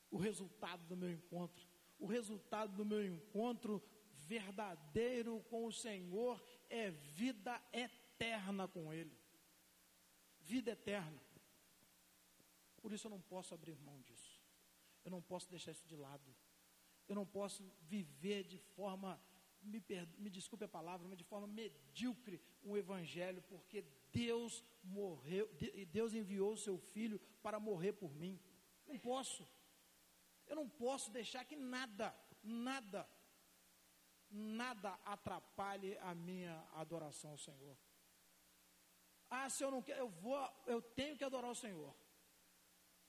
O 0.10 0.18
resultado 0.18 0.84
do 0.86 0.98
meu 0.98 1.12
encontro. 1.12 1.66
O 2.00 2.06
resultado 2.06 2.76
do 2.76 2.86
meu 2.86 3.06
encontro 3.06 3.84
verdadeiro 4.14 5.42
com 5.50 5.66
o 5.66 5.72
Senhor 5.72 6.42
é 6.70 6.90
vida 6.92 7.62
eterna 7.72 8.68
com 8.68 8.94
Ele. 8.94 9.18
Vida 10.40 10.72
eterna. 10.72 11.27
Por 12.88 12.94
isso 12.94 13.08
eu 13.08 13.12
não 13.12 13.20
posso 13.20 13.54
abrir 13.54 13.76
mão 13.76 14.00
disso. 14.00 14.42
Eu 15.04 15.12
não 15.12 15.22
posso 15.22 15.50
deixar 15.50 15.72
isso 15.72 15.86
de 15.86 15.98
lado. 15.98 16.34
Eu 17.06 17.16
não 17.16 17.26
posso 17.26 17.62
viver 17.82 18.46
de 18.46 18.58
forma, 18.58 19.22
me, 19.62 19.84
me 20.18 20.30
desculpe 20.30 20.64
a 20.64 20.70
palavra, 20.70 21.06
mas 21.06 21.18
de 21.18 21.26
forma 21.26 21.48
medíocre 21.48 22.42
um 22.64 22.78
evangelho, 22.78 23.42
porque 23.50 23.82
Deus 24.10 24.64
morreu, 24.82 25.50
Deus 25.92 26.14
enviou 26.14 26.54
o 26.54 26.64
seu 26.66 26.78
filho 26.78 27.20
para 27.44 27.60
morrer 27.60 27.92
por 27.92 28.16
mim. 28.16 28.40
Não 28.88 28.98
posso. 28.98 29.46
Eu 30.46 30.56
não 30.56 30.70
posso 30.70 31.12
deixar 31.12 31.44
que 31.44 31.58
nada, 31.58 32.16
nada, 32.42 33.06
nada 34.30 34.98
atrapalhe 35.04 35.98
a 35.98 36.16
minha 36.16 36.56
adoração 36.72 37.32
ao 37.32 37.38
Senhor. 37.38 37.78
Ah, 39.30 39.50
se 39.50 39.62
eu 39.62 39.72
não 39.72 39.82
quero, 39.82 40.00
eu 40.00 40.08
vou, 40.08 40.40
eu 40.66 40.82
tenho 40.82 41.18
que 41.18 41.26
adorar 41.26 41.52
o 41.52 41.62
Senhor. 41.68 41.94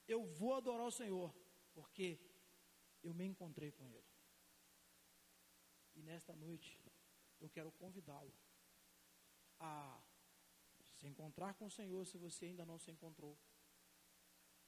Eu 0.09 0.25
vou 0.25 0.55
adorar 0.55 0.87
o 0.87 0.91
Senhor, 0.91 1.33
porque 1.75 2.19
eu 3.03 3.13
me 3.15 3.27
encontrei 3.27 3.71
com 3.71 3.89
Ele. 3.93 4.11
E 5.95 6.03
nesta 6.03 6.35
noite, 6.35 6.81
eu 7.39 7.49
quero 7.51 7.71
convidá-lo 7.73 8.33
a 9.61 10.01
se 10.99 11.07
encontrar 11.07 11.55
com 11.55 11.67
o 11.67 11.71
Senhor 11.71 12.05
se 12.07 12.17
você 12.17 12.47
ainda 12.47 12.65
não 12.65 12.79
se 12.79 12.91
encontrou. 12.91 13.39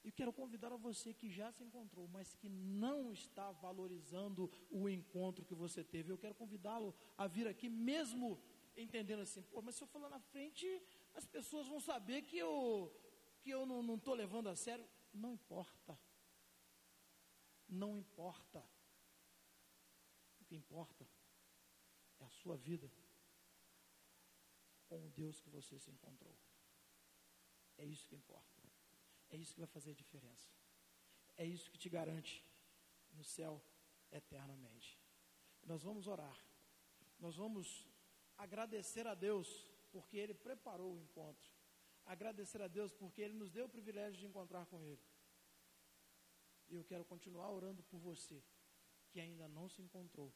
Eu 0.02 0.12
quero 0.12 0.32
convidar 0.32 0.72
a 0.72 0.76
você 0.76 1.12
que 1.12 1.28
já 1.28 1.52
se 1.52 1.62
encontrou, 1.62 2.08
mas 2.08 2.34
que 2.34 2.48
não 2.48 3.12
está 3.12 3.50
valorizando 3.52 4.50
o 4.70 4.88
encontro 4.88 5.44
que 5.44 5.54
você 5.54 5.84
teve. 5.84 6.10
Eu 6.10 6.18
quero 6.18 6.34
convidá-lo 6.34 6.94
a 7.16 7.26
vir 7.26 7.46
aqui, 7.46 7.68
mesmo 7.68 8.40
entendendo 8.76 9.20
assim, 9.20 9.42
pô, 9.42 9.60
mas 9.60 9.74
se 9.74 9.82
eu 9.82 9.88
falar 9.88 10.08
na 10.08 10.20
frente, 10.20 10.66
as 11.14 11.26
pessoas 11.26 11.66
vão 11.66 11.80
saber 11.80 12.22
que 12.22 12.38
eu, 12.38 12.90
que 13.42 13.50
eu 13.50 13.66
não 13.66 13.96
estou 13.96 14.14
levando 14.14 14.48
a 14.48 14.56
sério. 14.56 14.88
Não 15.12 15.32
importa. 15.32 15.98
Não 17.68 17.96
importa. 17.96 18.64
O 20.40 20.44
que 20.44 20.56
importa 20.56 21.06
é 22.18 22.24
a 22.24 22.30
sua 22.30 22.56
vida 22.56 22.90
com 24.86 25.06
o 25.06 25.10
Deus 25.10 25.40
que 25.40 25.48
você 25.48 25.78
se 25.78 25.90
encontrou. 25.90 26.36
É 27.78 27.84
isso 27.84 28.06
que 28.06 28.14
importa. 28.14 28.60
É 29.30 29.36
isso 29.36 29.54
que 29.54 29.60
vai 29.60 29.68
fazer 29.68 29.92
a 29.92 29.94
diferença. 29.94 30.50
É 31.36 31.44
isso 31.44 31.70
que 31.70 31.78
te 31.78 31.88
garante 31.88 32.44
no 33.12 33.24
céu 33.24 33.62
eternamente. 34.10 34.98
Nós 35.62 35.82
vamos 35.82 36.06
orar. 36.06 36.38
Nós 37.18 37.36
vamos 37.36 37.86
agradecer 38.36 39.06
a 39.06 39.14
Deus 39.14 39.70
porque 39.92 40.16
Ele 40.16 40.34
preparou 40.34 40.94
o 40.94 40.98
encontro. 40.98 41.59
Agradecer 42.14 42.60
a 42.60 42.66
Deus 42.66 42.92
porque 42.92 43.22
Ele 43.22 43.34
nos 43.34 43.52
deu 43.52 43.66
o 43.66 43.68
privilégio 43.68 44.18
de 44.18 44.26
encontrar 44.26 44.66
com 44.66 44.84
Ele. 44.84 45.06
E 46.68 46.74
eu 46.74 46.84
quero 46.84 47.04
continuar 47.04 47.48
orando 47.50 47.84
por 47.84 48.00
você 48.00 48.42
que 49.10 49.20
ainda 49.20 49.46
não 49.48 49.68
se 49.68 49.80
encontrou, 49.80 50.34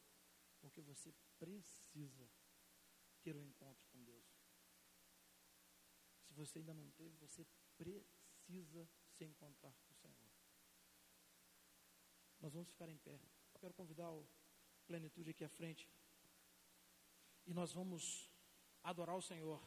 porque 0.61 0.81
você 0.81 1.13
precisa 1.37 2.29
ter 3.23 3.35
um 3.35 3.43
encontro 3.43 3.85
com 3.91 4.01
Deus. 4.05 4.25
Se 6.23 6.33
você 6.33 6.59
ainda 6.59 6.73
não 6.73 6.89
teve, 6.91 7.13
você 7.17 7.45
precisa 7.77 8.89
se 9.09 9.25
encontrar 9.25 9.73
com 9.73 9.91
o 9.91 9.95
Senhor. 9.95 10.31
Nós 12.39 12.53
vamos 12.53 12.69
ficar 12.69 12.87
em 12.87 12.97
pé. 12.97 13.19
Eu 13.53 13.59
quero 13.59 13.73
convidar 13.73 14.09
o 14.11 14.25
Plenitude 14.87 15.31
aqui 15.31 15.43
à 15.43 15.49
frente. 15.49 15.89
E 17.45 17.53
nós 17.53 17.73
vamos 17.73 18.29
adorar 18.81 19.17
o 19.17 19.21
Senhor. 19.21 19.61